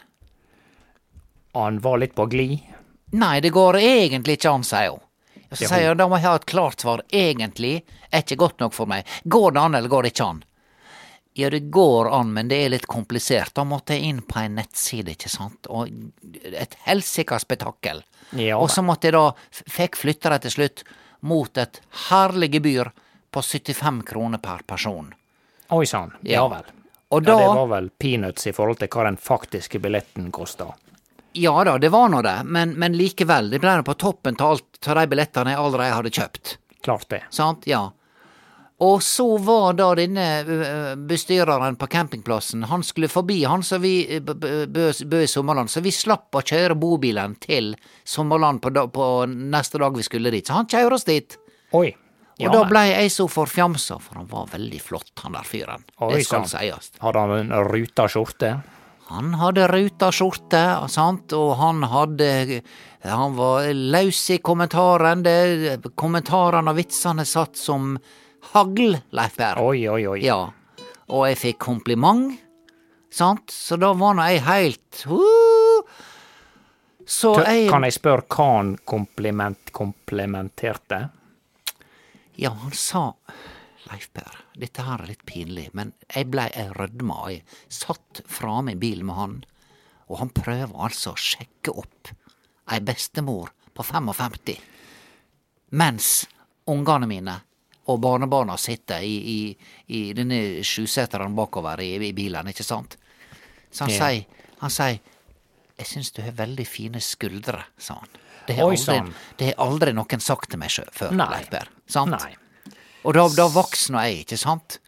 Han 1.55 1.79
var 1.87 2.03
litt 2.03 2.19
på 2.19 2.27
glid. 2.31 2.67
Nei, 3.15 3.39
det 3.47 3.55
går 3.55 3.79
egentlig 3.79 4.41
ikke 4.41 4.57
an, 4.59 4.67
sier 4.67 4.97
hun. 4.97 5.05
Så 5.53 5.71
sier 5.71 5.93
hun 5.93 6.03
da 6.03 6.09
må 6.11 6.19
jeg 6.19 6.27
ha 6.27 6.35
et 6.43 6.51
klart 6.51 6.83
svar. 6.83 7.07
Egentlig 7.15 7.77
er 8.11 8.27
ikke 8.27 8.43
godt 8.43 8.67
nok 8.67 8.75
for 8.75 8.91
meg. 8.91 9.07
Går 9.23 9.55
det 9.55 9.63
an, 9.63 9.79
eller 9.79 9.95
går 9.95 10.07
det 10.07 10.17
ikke 10.17 10.31
an? 10.35 10.43
Ja, 11.39 11.51
det 11.55 11.61
går 11.71 12.09
an, 12.11 12.33
men 12.35 12.49
det 12.51 12.57
er 12.65 12.73
litt 12.73 12.87
komplisert. 12.91 13.53
Da 13.55 13.63
måtte 13.63 13.95
jeg 13.95 14.09
inn 14.11 14.23
på 14.27 14.41
en 14.41 14.57
nettside, 14.59 15.13
ikke 15.15 15.31
sant, 15.31 15.69
og 15.71 15.87
et 16.51 16.73
helsikas 16.83 17.45
spetakkel. 17.47 18.01
Ja, 18.35 18.57
og 18.59 18.73
så 18.75 18.83
måtte 18.83 19.07
jeg 19.07 19.15
da, 19.15 19.29
fikk 19.71 20.01
flytta 20.01 20.33
det 20.35 20.41
til 20.49 20.57
slutt, 20.57 20.83
mot 21.31 21.61
et 21.63 21.79
herlig 22.09 22.51
gebyr 22.57 22.91
på 23.31 23.43
75 23.43 24.03
kroner 24.09 24.43
per 24.43 24.65
person. 24.67 25.13
Oi 25.79 25.87
sann. 25.87 26.11
Ja. 26.23 26.41
Ja. 26.41 26.49
vel. 26.57 26.75
Og 27.09 27.23
Ja, 27.23 27.37
det 27.39 27.47
var 27.61 27.71
vel 27.71 27.87
peanuts 27.91 28.47
i 28.51 28.53
forhold 28.53 28.83
til 28.83 28.91
hva 28.93 29.05
den 29.07 29.17
faktiske 29.17 29.79
billetten 29.79 30.33
kosta. 30.35 30.73
Ja 31.39 31.55
da, 31.65 31.77
det 31.79 31.93
var 31.95 32.09
nå 32.11 32.25
det, 32.27 32.41
men, 32.45 32.75
men 32.83 32.97
likevel, 32.99 33.53
det 33.55 33.61
ble 33.63 33.77
nå 33.79 33.87
på 33.87 33.95
toppen 33.95 34.37
av 34.41 34.57
alt 34.57 34.89
av 34.91 34.99
de 34.99 35.07
billettene 35.15 35.55
jeg 35.55 35.63
allerede 35.63 36.01
hadde 36.01 36.13
kjøpt. 36.19 36.59
Klart 36.83 37.07
det. 37.15 37.23
Sant? 37.31 37.71
Ja. 37.71 37.93
Og 38.81 39.01
så 39.03 39.25
var 39.43 39.73
da 39.75 39.89
denne 39.99 40.27
bestyreren 41.09 41.75
på 41.81 41.87
campingplassen, 41.91 42.63
han 42.71 42.85
skulle 42.87 43.09
forbi, 43.11 43.41
han 43.45 43.63
som 43.67 43.83
vi 43.83 44.07
ø, 44.07 44.21
b- 44.23 44.35
b- 44.39 44.67
bø, 44.71 44.85
bø 45.11 45.23
i 45.25 45.31
Sommerland, 45.31 45.71
så 45.73 45.83
vi 45.83 45.91
slapp 45.95 46.35
å 46.39 46.43
kjøre 46.47 46.77
bobilen 46.79 47.35
til 47.43 47.73
Sommerland 48.07 48.63
på, 48.63 48.71
da, 48.71 48.85
på 48.87 49.09
neste 49.27 49.81
dag 49.83 49.97
vi 49.99 50.05
skulle 50.07 50.31
dit. 50.31 50.47
Så 50.47 50.55
han 50.61 50.69
kjører 50.71 50.95
oss 50.95 51.09
dit. 51.09 51.35
Oi. 51.75 51.91
Og 52.39 52.53
da 52.55 52.61
blei 52.71 52.85
jeg 52.93 53.11
så 53.11 53.27
forfjamsa, 53.27 53.97
for 53.99 54.21
han 54.21 54.29
var 54.31 54.47
veldig 54.53 54.79
flott, 54.81 55.11
han 55.25 55.35
der 55.35 55.43
fyren. 55.49 55.83
Oi, 55.99 56.13
Det 56.15 56.27
skal 56.29 56.47
sies. 56.47 56.93
Hadde 57.03 57.25
han 57.25 57.33
en 57.35 57.51
ruta 57.67 58.07
skjorte? 58.07 58.53
Han 59.09 59.33
hadde 59.41 59.67
ruta 59.73 60.13
skjorte, 60.15 60.61
sant, 60.93 61.33
og 61.35 61.57
han 61.59 61.83
hadde 61.89 62.61
Han 63.09 63.35
var 63.35 63.67
løs 63.75 64.21
i 64.31 64.39
kommentaren. 64.39 65.23
Det, 65.27 65.81
kommentarene 65.99 66.71
og 66.71 66.79
vitsene 66.79 67.25
satt 67.27 67.57
som 67.59 67.97
hagl, 68.55 68.99
Leif 69.17 69.37
Berr. 69.39 69.61
Oi, 69.63 69.83
oi, 69.89 70.03
oi. 70.11 70.19
Ja. 70.25 70.39
Og 71.09 71.25
jeg 71.29 71.39
fikk 71.41 71.59
kompliment, 71.65 72.35
sant, 73.11 73.51
så 73.55 73.79
da 73.81 73.93
var 73.97 74.17
nå 74.19 74.27
jeg 74.29 74.43
heilt 74.45 75.05
uh, 75.09 75.87
Så 77.09 77.31
Tø- 77.39 77.47
jeg 77.49 77.71
Kan 77.71 77.87
jeg 77.87 77.97
spørre 77.97 78.27
hva 78.29 78.49
han 78.59 78.75
kompliment 78.85 79.73
komplementerte? 79.73 80.99
Ja, 82.39 82.53
han 82.53 82.75
sa 82.77 83.07
Leif 83.89 84.11
Per, 84.13 84.43
dette 84.61 84.85
her 84.85 85.01
er 85.01 85.09
litt 85.15 85.25
pinlig, 85.27 85.71
men 85.73 85.95
jeg 86.13 86.29
blei 86.29 86.51
rødma, 86.77 87.23
jeg 87.33 87.47
satt 87.73 88.21
framme 88.29 88.75
i 88.77 88.79
bilen 88.81 89.09
med 89.09 89.17
han, 89.17 89.37
og 90.13 90.21
han 90.21 90.33
prøver 90.37 90.77
altså 90.77 91.15
å 91.15 91.21
sjekke 91.21 91.73
opp 91.73 92.13
ei 92.69 92.83
bestemor 92.85 93.49
på 93.73 93.87
55, 93.89 94.59
mens 95.81 96.11
ungene 96.69 97.09
mine 97.09 97.39
og 97.89 98.01
barnebarna 98.05 98.57
sitter 98.61 99.01
i, 99.05 99.15
i, 99.33 99.39
i 99.97 100.01
denne 100.17 100.39
sjuseteren 100.67 101.35
bakover 101.37 101.81
i, 101.85 101.95
i 102.09 102.13
bilen, 102.17 102.51
ikke 102.53 102.65
sant? 102.67 102.97
Så 103.71 103.85
han 103.87 103.93
Ja. 103.95 103.99
sier, 104.09 104.25
han 104.61 104.71
sier, 104.75 104.99
jeg 105.79 105.87
syns 105.87 106.11
du 106.17 106.23
har 106.25 106.33
veldig 106.37 106.67
fine 106.67 107.01
skuldre, 107.05 107.63
sa 107.79 107.95
han. 108.01 108.09
Det 108.49 108.57
har 108.57 108.65
Oi, 108.71 108.77
aldri, 108.81 109.15
det 109.39 109.47
har 109.51 109.65
aldri 109.67 109.93
noen 109.93 110.21
sagt 110.25 110.49
til 110.51 110.59
meg 110.61 110.71
før, 110.73 111.13
Leif 111.13 111.51
Per. 111.53 111.69
Sant? 111.87 112.11
Nei. 112.17 112.35
Og 113.05 113.15
da, 113.15 113.27
da 113.37 113.45
voksna 113.53 114.07
jeg, 114.09 114.25
ikke 114.25 114.39
sant? 114.41 114.79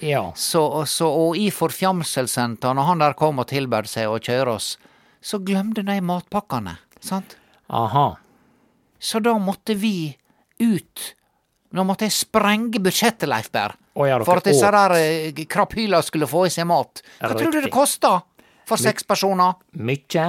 Ja. 0.00 0.22
Så, 0.38 0.62
så, 0.86 1.08
og 1.10 1.36
i 1.36 1.48
forfjamselsen 1.50 2.56
når 2.62 2.86
han 2.86 3.02
der 3.02 3.16
kom 3.18 3.40
og 3.42 3.48
tilbød 3.50 3.90
seg 3.90 4.06
å 4.08 4.20
kjøre 4.22 4.54
oss, 4.54 4.76
så 5.20 5.40
glemte 5.42 5.82
de 5.82 5.98
matpakkene, 6.00 6.76
sant? 7.02 7.34
Aha. 7.68 8.12
Så 9.02 9.18
da 9.22 9.34
måtte 9.42 9.74
vi 9.78 10.16
ut. 10.62 11.14
Nå 11.76 11.84
måtte 11.84 12.06
jeg 12.08 12.16
sprenge 12.16 12.80
budsjettet, 12.80 13.28
Leif 13.28 13.50
Berr, 13.52 13.74
for 13.92 14.40
at 14.40 14.46
disse 14.48 14.70
der 14.72 14.94
eh, 14.96 16.02
skulle 16.06 16.28
få 16.30 16.46
i 16.46 16.52
seg 16.52 16.66
mat. 16.70 17.02
Hva 17.20 17.34
tror 17.34 17.52
du 17.52 17.60
det 17.60 17.72
kosta 17.72 18.14
for 18.68 18.80
seks 18.80 19.04
personer? 19.04 19.58
Mykje? 19.76 20.26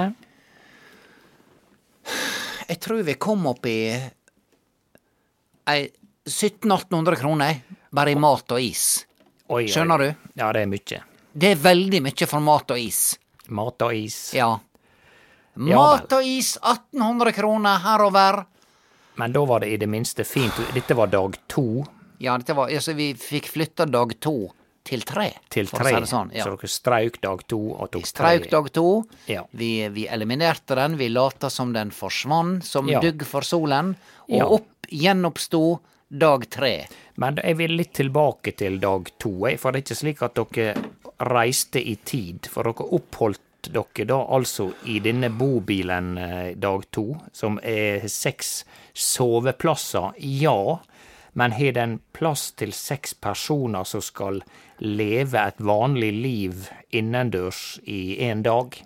Jeg 2.68 2.80
tror 2.80 3.02
vi 3.02 3.14
kom 3.20 3.46
opp 3.50 3.66
i 3.66 3.78
ei 5.70 5.88
1700-1800 6.28 7.16
kroner, 7.16 7.60
bare 7.90 8.12
i 8.12 8.18
mat 8.20 8.52
og 8.52 8.60
is. 8.60 9.06
Oi, 9.48 9.64
oi. 9.64 9.68
Skjønner 9.70 9.98
du? 9.98 10.08
Ja, 10.38 10.52
det 10.54 10.62
er 10.66 10.70
mykje. 10.70 11.00
Det 11.32 11.54
er 11.54 11.62
veldig 11.62 12.02
mykje 12.04 12.28
for 12.30 12.44
mat 12.44 12.70
og 12.74 12.78
is. 12.78 13.00
Mat 13.50 13.82
og 13.86 13.94
is. 13.96 14.18
Ja. 14.36 14.52
Mat 15.60 16.12
og 16.14 16.26
is 16.26 16.54
1800 16.60 17.34
kroner 17.34 17.80
herover. 17.82 18.44
Men 19.20 19.34
da 19.36 19.42
var 19.48 19.60
det 19.64 19.68
i 19.74 19.76
det 19.80 19.88
minste 19.90 20.24
fint. 20.24 20.56
Dette 20.74 20.96
var 20.96 21.10
dag 21.12 21.36
to 21.52 21.84
Ja, 22.20 22.38
var, 22.54 22.68
altså, 22.68 22.94
vi 22.96 23.12
fikk 23.16 23.48
flytta 23.52 23.86
dag 23.88 24.12
to 24.20 24.50
til 24.84 25.02
tre. 25.04 25.26
til 25.52 25.68
tre. 25.68 25.92
si 25.92 26.08
sånn. 26.08 26.30
Ja. 26.34 26.44
Så 26.44 26.56
dere 26.56 26.68
strøk 26.72 27.20
dag 27.22 27.42
to 27.48 27.58
og 27.76 27.90
tok 27.92 28.02
tre. 28.02 28.10
Strauk 28.12 28.48
dag 28.50 28.70
to. 28.76 28.84
Ja. 29.28 29.42
Vi, 29.52 29.88
vi 29.92 30.06
eliminerte 30.08 30.74
den. 30.78 30.96
Vi 31.00 31.08
lata 31.12 31.50
som 31.52 31.72
den 31.76 31.90
forsvant 31.92 32.64
som 32.64 32.88
Ja. 32.88 33.00
dugg 33.00 33.22
for 33.28 33.40
solen. 33.44 33.94
Og 34.28 34.38
Ja. 34.38 34.46
opp 34.46 34.88
gjenoppsto 34.90 35.80
dag 36.10 36.48
tre. 36.50 36.86
Men 37.16 37.36
jeg 37.36 37.56
vil 37.56 37.76
litt 37.76 37.92
tilbake 37.94 38.56
til 38.56 38.78
dag 38.80 39.10
to, 39.18 39.46
for 39.58 39.72
det 39.72 39.80
er 39.80 39.84
ikke 39.94 40.00
slik 40.00 40.22
at 40.22 40.34
dere 40.34 40.74
reiste 41.20 41.76
i 41.78 41.96
tid. 42.04 42.48
For 42.50 42.64
dere 42.64 42.88
oppholdt 42.96 43.40
dere 43.68 44.06
da 44.08 44.18
altså 44.32 44.70
i 44.88 44.98
denne 45.04 45.30
bobilen 45.30 46.16
eh, 46.18 46.56
dag 46.56 46.86
to, 46.90 47.04
som 47.32 47.58
er 47.62 48.06
seks 48.08 48.64
soveplasser, 48.94 50.16
ja. 50.16 50.78
Men 51.32 51.52
har 51.54 51.76
den 51.76 51.98
plass 52.16 52.50
til 52.58 52.72
seks 52.74 53.14
personer 53.14 53.84
som 53.86 54.02
skal 54.02 54.40
leve 54.82 55.38
et 55.44 55.60
vanlig 55.62 56.10
liv 56.16 56.70
innendørs 56.90 57.78
i 57.86 58.18
en 58.26 58.42
dag? 58.42 58.80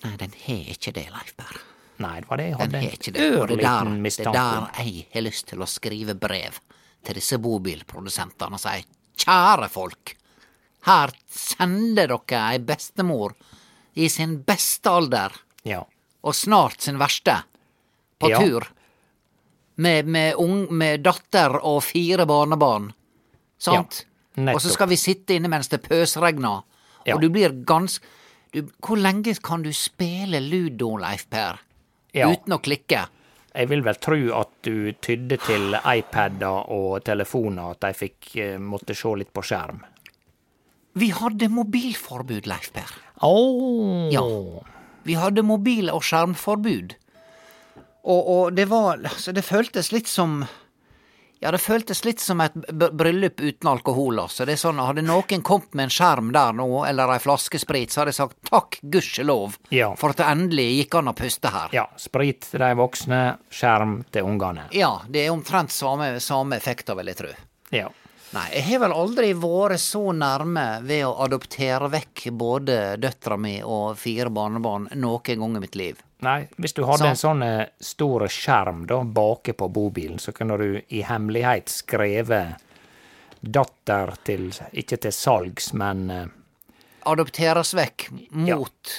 Nei, 0.00 0.14
den 0.16 0.32
har 0.46 0.72
ikke 0.74 0.94
det, 0.96 1.06
Leif 1.12 1.36
Berr. 1.38 1.60
Nei, 2.00 2.16
det 2.22 2.30
var 2.30 2.40
det 2.40 2.46
jeg 2.48 2.56
hadde 2.56 2.80
en 2.80 3.20
ørliten 3.26 4.00
mistanke 4.00 4.32
om. 4.32 4.70
det 4.70 4.80
er 4.80 4.86
der 4.86 4.88
jeg 4.88 5.06
har 5.12 5.26
lyst 5.26 5.46
til 5.52 5.60
å 5.60 5.68
skrive 5.68 6.16
brev 6.16 6.56
til 7.04 7.20
disse 7.20 7.36
bobilprodusentene 7.40 8.56
og 8.56 8.62
si 8.62 8.80
kjære 9.20 9.68
folk, 9.72 10.14
her 10.88 11.12
sender 11.28 12.14
dere 12.14 12.42
ei 12.54 12.60
bestemor 12.64 13.34
i 14.00 14.08
sin 14.08 14.38
beste 14.46 14.90
alder, 14.90 15.32
Ja. 15.64 15.82
og 16.24 16.34
snart 16.34 16.80
sin 16.80 16.98
verste, 17.00 17.42
på 18.20 18.30
Ja. 18.30 18.38
tur, 18.40 18.66
med, 19.76 20.06
med, 20.06 20.34
ung, 20.36 20.66
med 20.72 21.02
datter 21.02 21.56
og 21.64 21.82
fire 21.82 22.26
barnebarn, 22.26 22.92
sant? 23.58 24.04
Ja, 24.36 24.54
og 24.54 24.60
så 24.60 24.70
skal 24.72 24.88
vi 24.88 24.96
sitte 24.96 25.34
inne 25.36 25.48
mens 25.48 25.68
det 25.68 25.82
pøsregner, 25.82 26.62
og 27.12 27.20
du 27.20 27.28
blir 27.32 27.64
ganske 27.64 28.04
du, 28.52 28.62
Hvor 28.82 28.96
lenge 28.98 29.34
kan 29.40 29.62
du 29.62 29.70
spille 29.72 30.40
ludo, 30.42 30.96
Leif 30.98 31.28
Per, 31.30 31.58
uten 32.12 32.52
å 32.52 32.58
klikke? 32.58 33.04
Jeg 33.54 33.68
vil 33.68 33.82
vel 33.82 33.94
tro 34.02 34.16
at 34.40 34.50
du 34.62 34.92
tydde 35.02 35.36
til 35.44 35.74
iPader 35.74 36.70
og 36.70 37.04
telefoner, 37.04 37.70
at 37.72 37.80
de 37.80 37.92
fikk 37.94 38.36
eh, 38.36 38.58
måtte 38.58 38.94
se 38.94 39.08
litt 39.18 39.32
på 39.34 39.42
skjerm. 39.42 39.80
Vi 40.98 41.08
hadde 41.14 41.48
mobilforbud, 41.48 42.46
Leif 42.50 42.72
Per. 42.74 42.90
Åh! 43.22 44.08
Ja. 44.12 44.24
Vi 45.02 45.14
hadde 45.16 45.42
mobil- 45.42 45.90
og 45.92 46.02
skjermforbud. 46.04 46.94
Og, 48.04 48.28
og 48.32 48.54
det 48.56 48.64
var 48.70 48.96
Altså, 49.04 49.32
det 49.36 49.42
føltes 49.44 49.90
litt 49.92 50.08
som 50.08 50.38
Ja, 51.40 51.50
det 51.52 51.60
føltes 51.60 52.02
litt 52.04 52.20
som 52.20 52.40
et 52.44 52.52
bryllup 52.76 53.40
uten 53.40 53.68
alkohol, 53.70 54.18
altså. 54.20 54.44
Det 54.44 54.52
er 54.58 54.60
sånn, 54.60 54.80
Hadde 54.84 55.00
noen 55.04 55.40
kommet 55.44 55.72
med 55.76 55.86
en 55.88 55.92
skjerm 55.94 56.32
der 56.36 56.52
nå, 56.52 56.66
eller 56.84 57.14
ei 57.14 57.20
flaske 57.24 57.56
sprit, 57.60 57.88
så 57.92 58.02
hadde 58.02 58.12
jeg 58.12 58.18
sagt 58.18 58.36
takk, 58.50 58.76
gudskjelov, 58.92 59.56
Ja. 59.72 59.94
for 59.96 60.12
at 60.12 60.20
det 60.20 60.26
endelig 60.28 60.66
gikk 60.82 60.98
an 61.00 61.08
å 61.08 61.14
puste 61.16 61.48
her. 61.48 61.70
Ja, 61.72 61.86
sprit 61.96 62.42
til 62.50 62.60
de 62.60 62.68
voksne, 62.76 63.20
skjerm 63.48 64.02
til 64.12 64.28
ungene. 64.28 64.66
Ja, 64.76 64.98
det 65.08 65.24
er 65.26 65.32
omtrent 65.32 65.72
samme, 65.72 66.10
samme 66.20 66.56
effekter, 66.60 66.94
vil 67.00 67.06
jeg 67.08 67.16
tro. 67.22 67.32
Ja. 67.72 67.88
Nei, 68.30 68.46
jeg 68.54 68.62
har 68.68 68.82
vel 68.84 68.92
aldri 68.94 69.32
vært 69.34 69.82
så 69.82 70.12
nærme 70.14 70.64
ved 70.86 71.02
å 71.08 71.16
adoptere 71.24 71.88
vekk 71.90 72.28
både 72.38 72.76
døtra 73.02 73.34
mi 73.40 73.56
og 73.66 73.98
fire 73.98 74.30
barnebarn 74.30 74.86
noen 74.94 75.42
gang 75.42 75.56
i 75.58 75.62
mitt 75.64 75.78
liv. 75.78 75.98
Nei, 76.22 76.44
hvis 76.60 76.76
du 76.76 76.84
hadde 76.84 77.02
så. 77.02 77.10
en 77.10 77.18
sånn 77.18 77.42
eh, 77.42 77.64
stor 77.82 78.26
skjerm 78.30 78.84
da, 78.86 79.00
bake 79.02 79.56
på 79.58 79.70
bobilen, 79.72 80.20
så 80.22 80.34
kunne 80.36 80.58
du 80.60 80.68
i 80.78 81.02
hemmelighet 81.06 81.72
skrevet 81.72 82.60
datter 83.40 84.12
til, 84.28 84.50
ikke 84.78 85.00
til 85.00 85.16
salgs, 85.16 85.72
men 85.74 86.10
eh, 86.14 86.26
Adopteres 87.10 87.72
vekk 87.74 88.10
mot 88.36 88.90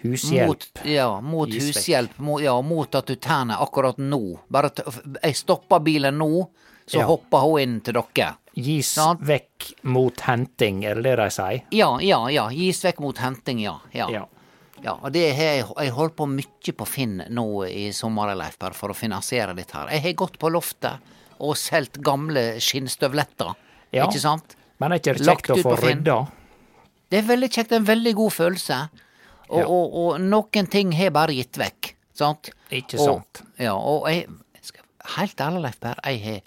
hushjelp. 0.00 0.46
Mot, 0.46 0.68
ja, 0.86 1.08
mot 1.20 1.50
hushjelp, 1.50 2.18
mot, 2.22 2.42
ja, 2.42 2.54
mot 2.62 2.94
at 2.94 3.10
du 3.10 3.16
tjener 3.16 3.60
akkurat 3.60 3.98
nå. 3.98 4.38
Bare 4.48 4.70
jeg 5.18 5.36
stopper 5.36 5.82
bilen 5.82 6.22
nå, 6.22 6.46
så 6.86 6.98
Ja. 7.00 7.06
hopper 7.06 7.38
hun 7.38 7.60
inn 7.60 7.80
til 7.80 7.94
dere. 7.94 8.36
Gis 8.54 8.96
ja. 8.96 9.14
vekk 9.14 9.72
mot 9.84 10.20
henting, 10.20 10.84
er 10.84 10.94
det 10.94 11.02
det 11.04 11.16
de 11.18 11.30
sier? 11.30 11.62
Ja, 11.72 11.98
ja, 12.00 12.26
ja. 12.30 12.48
Gis 12.48 12.82
vekk 12.84 13.00
mot 13.00 13.18
henting, 13.18 13.58
ja. 13.60 13.78
Ja, 13.92 14.08
Ja. 14.10 14.26
ja 14.82 14.92
og 15.02 15.12
det 15.12 15.34
har 15.36 15.44
jeg, 15.44 15.66
jeg 15.76 15.92
holdt 15.92 16.16
på 16.16 16.26
mye 16.26 16.72
på 16.72 16.86
Finn 16.88 17.22
nå 17.28 17.46
i 17.68 17.90
sommer, 17.92 18.34
Leif, 18.34 18.58
bare 18.58 18.72
for 18.74 18.88
å 18.88 18.94
finansiere 18.96 19.54
dette 19.54 19.72
her. 19.76 19.88
Jeg 19.90 20.02
har 20.02 20.12
gått 20.14 20.38
på 20.38 20.50
loftet 20.50 20.98
og 21.38 21.54
solgt 21.56 22.00
gamle 22.00 22.56
skinnstøvletter, 22.58 23.54
ikke 23.92 24.18
sant? 24.20 24.56
Men 24.80 24.92
er 24.92 24.98
ikke 25.00 25.18
det 25.18 25.26
kjekt 25.26 25.50
å 25.52 25.62
få 25.62 25.76
rydda? 25.82 26.16
Det 27.10 27.18
er 27.18 27.28
veldig 27.28 27.50
kjekt, 27.52 27.72
en 27.72 27.84
veldig 27.84 28.14
god 28.14 28.32
følelse. 28.32 28.78
Og, 29.48 29.58
Ja. 29.60 29.66
og, 29.66 29.94
og 29.94 30.20
noen 30.20 30.66
ting 30.68 30.92
har 30.92 31.10
bare 31.10 31.32
gitt 31.36 31.52
vekk, 31.60 31.92
sant? 32.14 32.50
Ikke 32.70 32.98
Og- 32.98 33.06
sant. 33.06 33.42
Ja, 33.58 33.74
og 33.76 34.08
jeg 34.08 34.26
skal, 34.62 34.82
helt 35.16 35.36
ærlig, 35.36 35.62
Leif 35.62 35.78
Berr, 35.80 35.94
jeg 36.04 36.20
har 36.24 36.40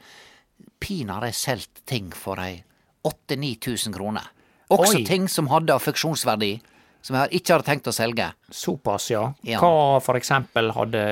pinadø 0.80 1.32
solgt 1.36 1.84
ting 1.90 2.12
for 2.16 2.40
ei 2.44 2.64
8000-9000 3.08 3.96
kroner. 3.96 4.28
Også 4.70 5.00
Oi. 5.00 5.06
ting 5.08 5.28
som 5.32 5.48
hadde 5.50 5.74
affeksjonsverdi, 5.74 6.60
som 7.02 7.16
jeg 7.16 7.40
ikke 7.40 7.56
hadde 7.56 7.68
tenkt 7.70 7.88
å 7.90 7.94
selge. 7.96 8.28
Såpass, 8.54 9.10
ja. 9.10 9.24
Ja. 9.48 9.62
Hva 9.64 10.00
for 10.04 10.20
eksempel 10.20 10.74
hadde 10.76 11.04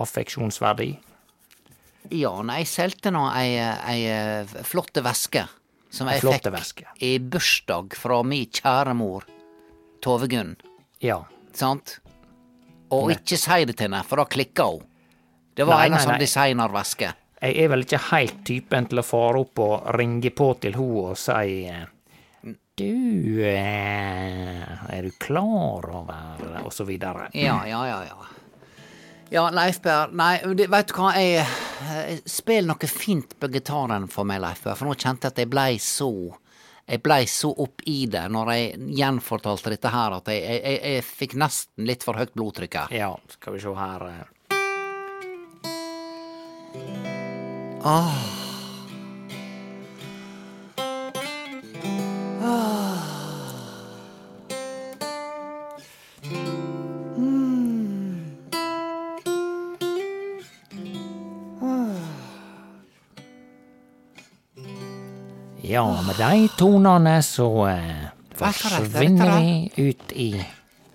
affeksjonsverdi? 0.00 0.94
Ja, 2.12 2.32
nei, 2.44 2.62
jeg 2.64 2.72
solgte 2.72 3.12
nå 3.14 3.22
ei, 3.32 3.54
ei 3.60 4.00
flott 4.52 4.66
flotte 4.68 5.04
veske 5.04 5.46
som 5.94 6.10
jeg 6.10 6.24
fikk 6.24 6.50
veske. 6.52 6.86
i 7.06 7.16
bursdag 7.22 7.94
fra 7.96 8.18
mi 8.26 8.44
kjære 8.50 8.94
mor, 8.98 9.24
Tove 10.02 10.28
Gunn. 10.28 10.56
Ja. 11.00 11.22
Sant? 11.54 11.98
Og 12.92 13.12
ikke 13.14 13.38
si 13.40 13.64
det 13.64 13.76
til 13.78 13.88
henne, 13.88 14.02
for 14.06 14.20
da 14.20 14.26
klikker 14.28 14.74
hun. 14.74 14.82
Det 15.54 15.64
var 15.68 15.78
Nei, 15.84 15.86
en 15.86 15.94
nei, 15.94 16.02
sånn 16.02 16.16
nei. 16.16 16.22
designerveske. 16.24 17.12
Jeg 17.44 17.60
er 17.60 17.68
vel 17.68 17.82
ikke 17.84 18.00
helt 18.08 18.38
typen 18.48 18.86
til 18.88 19.02
å 19.02 19.04
fare 19.04 19.42
opp 19.42 19.60
og 19.60 19.88
ringe 19.98 20.30
på 20.32 20.46
til 20.62 20.78
henne 20.78 21.02
og 21.10 21.18
si 21.20 21.66
eh, 21.68 21.82
Du, 22.74 23.42
eh, 23.44 24.62
er 24.90 25.04
du 25.04 25.10
klar 25.20 25.84
over 25.92 26.62
Og 26.64 26.72
så 26.72 26.86
videre. 26.88 27.28
Ja, 27.36 27.60
ja, 27.68 27.82
ja, 27.90 28.00
ja. 28.08 28.30
Ja, 29.34 29.44
Leif 29.50 29.80
Per, 29.82 30.12
nei, 30.14 30.38
veit 30.44 30.88
du 30.88 30.94
hva, 30.96 31.10
jeg, 31.18 31.44
jeg 31.88 32.22
Spill 32.28 32.68
noe 32.68 32.88
fint 32.88 33.36
på 33.40 33.50
gitaren 33.52 34.08
for 34.08 34.28
meg, 34.28 34.40
Leif 34.44 34.64
Per, 34.64 34.78
for 34.78 34.88
nå 34.88 34.96
kjente 34.96 35.28
jeg 35.28 35.34
at 35.34 35.44
jeg 35.44 35.52
blei 35.52 35.74
så 35.82 36.10
jeg 36.84 37.00
blei 37.00 37.22
så 37.28 37.48
opp 37.64 37.80
i 37.88 38.04
det 38.12 38.26
når 38.28 38.50
jeg 38.52 38.88
gjenfortalte 38.98 39.72
dette 39.72 39.88
her, 39.88 40.18
at 40.18 40.28
jeg, 40.28 40.42
jeg, 40.44 40.60
jeg, 40.68 40.80
jeg 40.94 41.04
fikk 41.08 41.36
nesten 41.40 41.88
litt 41.88 42.04
for 42.04 42.20
høyt 42.20 42.34
blodtrykk 42.36 42.76
her. 42.82 42.92
Ja, 42.92 43.10
skal 43.32 43.56
vi 43.56 43.62
se 43.64 43.72
her 43.78 44.04
eh. 47.84 48.24
Ja, 65.64 66.02
med 66.06 66.16
de 66.16 66.48
tonene 66.54 67.22
så 67.24 67.48
eh, 67.66 68.04
er 68.04 68.44
er 68.44 68.52
forsvinner 68.54 69.30
er 69.32 69.40
vi 69.40 69.88
ut 69.90 70.12
i 70.12 70.28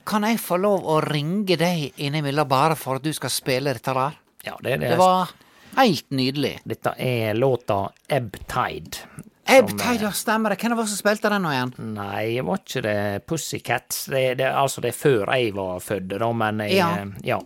Kan 0.10 0.24
jeg 0.24 0.40
få 0.42 0.58
lov 0.62 0.86
å 0.88 1.00
ringe 1.04 1.58
deg 1.60 2.00
innimellom 2.02 2.48
bare 2.50 2.78
for 2.80 2.98
at 2.98 3.04
du 3.04 3.12
skal 3.14 3.34
spille 3.34 3.74
dette 3.76 3.94
der? 3.94 4.18
Ja, 4.46 4.56
det 4.64 4.80
det. 4.80 4.94
Det 4.94 4.98
var 4.98 5.34
helt 5.80 6.10
nydelig. 6.12 6.54
Dette 6.68 6.94
er 7.02 7.34
låta 7.40 7.90
Ebb 8.12 8.36
Tide. 8.52 9.04
Ebb 9.50 9.72
Tide, 9.80 10.04
ja, 10.06 10.12
stemmer 10.14 10.54
det. 10.54 10.60
Hvem 10.62 10.76
var 10.78 10.84
det 10.86 10.92
som 10.92 11.00
spilte 11.02 11.30
den 11.34 11.42
nå 11.42 11.52
igjen? 11.56 11.72
Nei, 11.96 12.40
var 12.46 12.60
ikke 12.62 12.84
det 12.86 12.98
Pussycats? 13.28 14.04
Det, 14.12 14.24
det, 14.38 14.50
altså, 14.54 14.82
det 14.86 14.92
er 14.94 14.98
før 15.00 15.32
jeg 15.34 15.54
var 15.58 15.80
født, 15.82 16.12
da, 16.20 16.32
men 16.44 16.60
jeg, 16.68 16.76
Ja. 16.78 16.90
eh, 17.02 17.08
ja. 17.32 17.40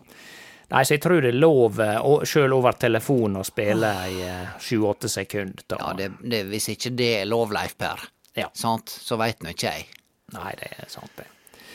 Nei, 0.73 0.81
så 0.83 0.95
jeg 0.95 1.01
tror 1.05 1.21
det 1.21 1.29
er 1.35 1.37
lov, 1.39 1.79
eh, 1.79 1.99
sjøl 2.25 2.53
over 2.57 2.73
telefon, 2.81 3.35
å 3.37 3.43
spille 3.45 3.91
i 4.09 4.21
eh, 4.25 4.47
sju-åtte 4.59 5.07
sekunder. 5.11 5.63
Da. 5.69 5.77
Ja, 5.79 5.93
det, 5.93 6.09
det, 6.23 6.43
Hvis 6.49 6.67
ikke 6.73 6.91
det 6.97 7.11
er 7.21 7.25
lov, 7.29 7.51
Leif 7.55 7.77
Per, 7.77 8.01
Ja. 8.35 8.47
sant, 8.57 8.89
så 8.89 9.15
veit 9.21 9.43
nå 9.45 9.53
ikke 9.53 9.69
jeg. 9.69 9.85
Nei, 10.33 10.51
det 10.59 10.71
er 10.79 10.89
sant, 10.89 11.11
det. 11.15 11.27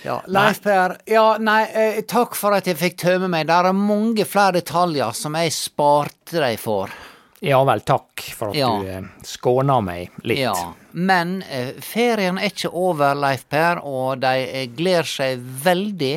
Ja, 0.05 0.21
Leif 0.31 0.61
Per, 0.63 0.97
ja, 1.11 1.37
nei, 1.43 1.63
eh, 1.75 2.01
takk 2.07 2.35
for 2.39 2.55
at 2.55 2.67
jeg 2.71 2.77
fikk 2.79 2.97
tømme 3.03 3.29
meg. 3.33 3.47
Der 3.51 3.67
er 3.71 3.73
mange 3.77 4.25
flere 4.29 4.53
detaljer 4.61 5.15
som 5.17 5.35
jeg 5.35 5.53
sparte 5.57 6.39
deg 6.43 6.59
for. 6.63 6.93
Ja 7.45 7.61
vel, 7.67 7.81
takk 7.87 8.23
for 8.35 8.51
at 8.51 8.57
Ja. 8.59 8.69
du 8.79 8.87
eh, 8.91 9.03
skåna 9.23 9.81
meg 9.85 10.11
litt. 10.25 10.39
Ja, 10.43 10.55
Men 10.93 11.43
eh, 11.51 11.73
ferien 11.81 12.39
er 12.39 12.51
ikke 12.51 12.71
over, 12.73 13.15
Leif 13.15 13.45
Per, 13.49 13.79
og 13.87 14.21
de 14.21 14.33
eh, 14.47 14.67
gleder 14.75 15.07
seg 15.07 15.39
veldig 15.65 16.15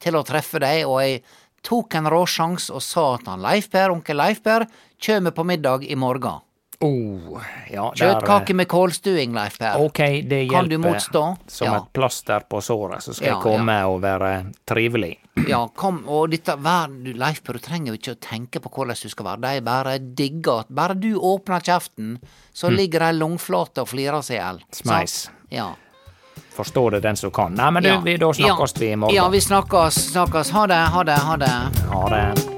til 0.00 0.16
å 0.16 0.24
treffe 0.24 0.58
deg. 0.62 0.86
Og 0.88 1.00
jeg 1.02 1.22
tok 1.62 1.94
en 1.94 2.08
råsjans 2.10 2.70
og 2.72 2.80
sa 2.82 3.14
at 3.14 3.26
han 3.28 3.42
Leif 3.44 3.68
Per, 3.70 3.90
onkel 3.92 4.16
Leif 4.16 4.40
Per, 4.42 4.64
kjem 5.02 5.28
på 5.34 5.44
middag 5.44 5.84
i 5.84 5.94
morgen. 5.94 6.40
Oh, 6.82 7.38
ja, 7.70 7.84
Kjøttkake 7.94 8.54
med 8.58 8.66
kålstuing, 8.68 9.32
Leif 9.36 9.58
Per. 9.58 9.76
Ok, 9.84 9.98
det 10.26 10.40
hjelper. 10.48 10.54
Kan 10.56 10.68
du 10.68 10.78
motstå? 10.82 11.22
Som 11.46 11.68
Ja. 11.68 11.76
et 11.76 11.92
plaster 11.94 12.40
på 12.50 12.60
såret, 12.60 13.02
så 13.02 13.14
skal 13.14 13.26
Ja, 13.28 13.34
jeg 13.34 13.42
komme 13.42 13.76
og 13.86 14.00
være 14.02 14.52
trivelig. 14.66 15.16
Ja, 15.48 15.66
kom, 15.68 16.02
og 16.08 16.30
dette 16.30 16.56
vær, 16.58 16.88
Leif 17.14 17.42
Per, 17.44 17.52
du 17.54 17.58
trenger 17.58 17.92
jo 17.92 17.98
ikke 17.98 18.16
å 18.16 18.20
tenke 18.20 18.60
på 18.60 18.68
hvordan 18.68 18.96
du 19.02 19.08
skal 19.08 19.24
være. 19.26 19.40
De 19.40 19.60
bare 19.60 19.98
digger 19.98 20.60
at 20.60 20.66
bare 20.74 20.94
du 20.98 21.14
åpner 21.14 21.60
kjeften, 21.60 22.18
så 22.52 22.68
ligger 22.70 22.98
de 22.98 23.12
langflate 23.18 23.78
og 23.80 23.88
flirer 23.88 24.20
seg 24.22 24.36
i 24.36 24.40
hjel. 24.40 24.60
Smeis. 24.72 25.28
Ja. 25.50 25.74
Forstå 26.56 26.90
det 26.90 27.02
den 27.02 27.16
som 27.16 27.30
kan. 27.30 27.54
Nei, 27.54 27.70
men 27.70 27.82
du, 27.82 28.00
vi, 28.04 28.16
da 28.18 28.26
snakkes 28.32 28.74
vi 28.78 28.92
i 28.92 28.96
morgen. 28.96 29.14
Ja, 29.14 29.28
vi 29.28 29.40
snakkes. 29.40 30.12
snakkes. 30.12 30.50
Ha 30.50 30.66
det, 30.66 30.74
ha 30.74 31.02
det, 31.02 31.18
ha 31.18 31.36
det. 31.36 31.52
Ha 31.88 32.08
det. 32.08 32.51